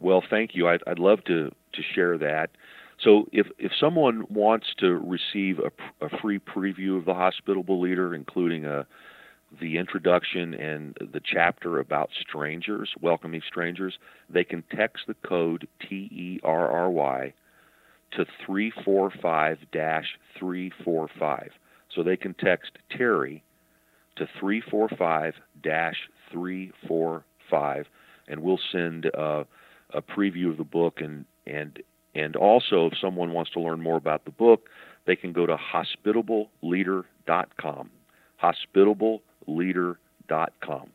Well, 0.00 0.22
thank 0.28 0.54
you. 0.54 0.66
I'd, 0.66 0.82
I'd 0.86 0.98
love 0.98 1.22
to 1.24 1.50
to 1.72 1.82
share 1.94 2.18
that. 2.18 2.50
So, 3.00 3.26
if 3.30 3.46
if 3.58 3.70
someone 3.78 4.24
wants 4.28 4.66
to 4.78 4.98
receive 4.98 5.60
a, 5.60 6.04
a 6.04 6.08
free 6.20 6.40
preview 6.40 6.98
of 6.98 7.04
the 7.04 7.14
hospitable 7.14 7.80
leader, 7.80 8.16
including 8.16 8.64
a 8.64 8.84
the 9.58 9.78
introduction 9.78 10.54
and 10.54 10.96
the 11.00 11.20
chapter 11.20 11.80
about 11.80 12.10
strangers, 12.20 12.92
welcoming 13.00 13.42
strangers, 13.46 13.98
they 14.28 14.44
can 14.44 14.62
text 14.74 15.06
the 15.06 15.14
code 15.14 15.66
TERRY 15.80 17.32
to 18.12 18.26
345 18.46 19.58
345. 20.38 21.50
So 21.94 22.02
they 22.02 22.16
can 22.16 22.34
text 22.34 22.72
Terry 22.90 23.44
to 24.16 24.26
345 24.38 25.34
345, 25.62 27.86
and 28.28 28.40
we'll 28.40 28.60
send 28.70 29.06
uh, 29.16 29.44
a 29.92 30.02
preview 30.02 30.50
of 30.50 30.56
the 30.56 30.64
book. 30.64 31.00
And, 31.00 31.24
and, 31.46 31.80
and 32.14 32.34
also, 32.36 32.86
if 32.86 32.92
someone 33.00 33.32
wants 33.32 33.50
to 33.52 33.60
learn 33.60 33.82
more 33.82 33.96
about 33.96 34.24
the 34.24 34.30
book, 34.30 34.68
they 35.06 35.16
can 35.16 35.32
go 35.32 35.46
to 35.46 35.56
hospitableLeader.com. 35.56 37.90
Hospitable 38.36 39.22
leader.com. 39.46 40.90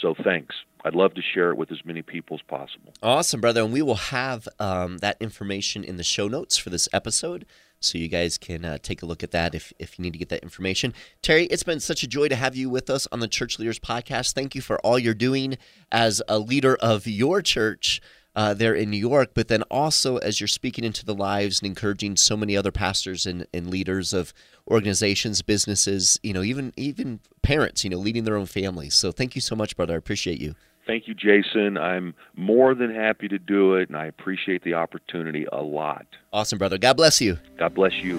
So 0.00 0.14
thanks. 0.24 0.54
I'd 0.84 0.94
love 0.94 1.14
to 1.14 1.22
share 1.22 1.50
it 1.50 1.56
with 1.56 1.70
as 1.70 1.84
many 1.84 2.00
people 2.00 2.36
as 2.36 2.42
possible. 2.42 2.94
Awesome, 3.02 3.40
brother. 3.40 3.62
And 3.62 3.72
we 3.72 3.82
will 3.82 3.96
have 3.96 4.48
um, 4.58 4.98
that 4.98 5.16
information 5.20 5.84
in 5.84 5.96
the 5.96 6.02
show 6.02 6.26
notes 6.26 6.56
for 6.56 6.70
this 6.70 6.88
episode. 6.92 7.44
So 7.80 7.98
you 7.98 8.08
guys 8.08 8.38
can 8.38 8.64
uh, 8.64 8.78
take 8.82 9.02
a 9.02 9.06
look 9.06 9.22
at 9.22 9.30
that 9.30 9.54
if, 9.54 9.72
if 9.78 9.98
you 9.98 10.02
need 10.02 10.12
to 10.12 10.18
get 10.18 10.28
that 10.30 10.42
information. 10.42 10.94
Terry, 11.22 11.44
it's 11.46 11.62
been 11.62 11.80
such 11.80 12.02
a 12.02 12.06
joy 12.06 12.28
to 12.28 12.36
have 12.36 12.54
you 12.54 12.68
with 12.68 12.90
us 12.90 13.08
on 13.10 13.20
the 13.20 13.28
Church 13.28 13.58
Leaders 13.58 13.78
Podcast. 13.78 14.32
Thank 14.32 14.54
you 14.54 14.60
for 14.60 14.78
all 14.80 14.98
you're 14.98 15.14
doing 15.14 15.56
as 15.90 16.22
a 16.28 16.38
leader 16.38 16.76
of 16.76 17.06
your 17.06 17.40
church 17.42 18.00
uh, 18.40 18.54
there 18.54 18.74
in 18.74 18.88
New 18.88 18.96
York, 18.96 19.32
but 19.34 19.48
then 19.48 19.62
also 19.64 20.16
as 20.16 20.40
you're 20.40 20.48
speaking 20.48 20.82
into 20.82 21.04
the 21.04 21.14
lives 21.14 21.60
and 21.60 21.66
encouraging 21.66 22.16
so 22.16 22.38
many 22.38 22.56
other 22.56 22.72
pastors 22.72 23.26
and, 23.26 23.46
and 23.52 23.68
leaders 23.68 24.14
of 24.14 24.32
organizations, 24.66 25.42
businesses, 25.42 26.18
you 26.22 26.32
know, 26.32 26.42
even 26.42 26.72
even 26.78 27.20
parents, 27.42 27.84
you 27.84 27.90
know, 27.90 27.98
leading 27.98 28.24
their 28.24 28.38
own 28.38 28.46
families. 28.46 28.94
So 28.94 29.12
thank 29.12 29.34
you 29.34 29.42
so 29.42 29.54
much, 29.54 29.76
brother. 29.76 29.92
I 29.92 29.98
appreciate 29.98 30.40
you. 30.40 30.54
Thank 30.86 31.06
you, 31.06 31.12
Jason. 31.12 31.76
I'm 31.76 32.14
more 32.34 32.74
than 32.74 32.94
happy 32.94 33.28
to 33.28 33.38
do 33.38 33.74
it, 33.74 33.90
and 33.90 33.96
I 33.98 34.06
appreciate 34.06 34.64
the 34.64 34.72
opportunity 34.72 35.44
a 35.52 35.60
lot. 35.60 36.06
Awesome, 36.32 36.58
brother. 36.58 36.78
God 36.78 36.96
bless 36.96 37.20
you. 37.20 37.38
God 37.58 37.74
bless 37.74 37.92
you. 37.92 38.18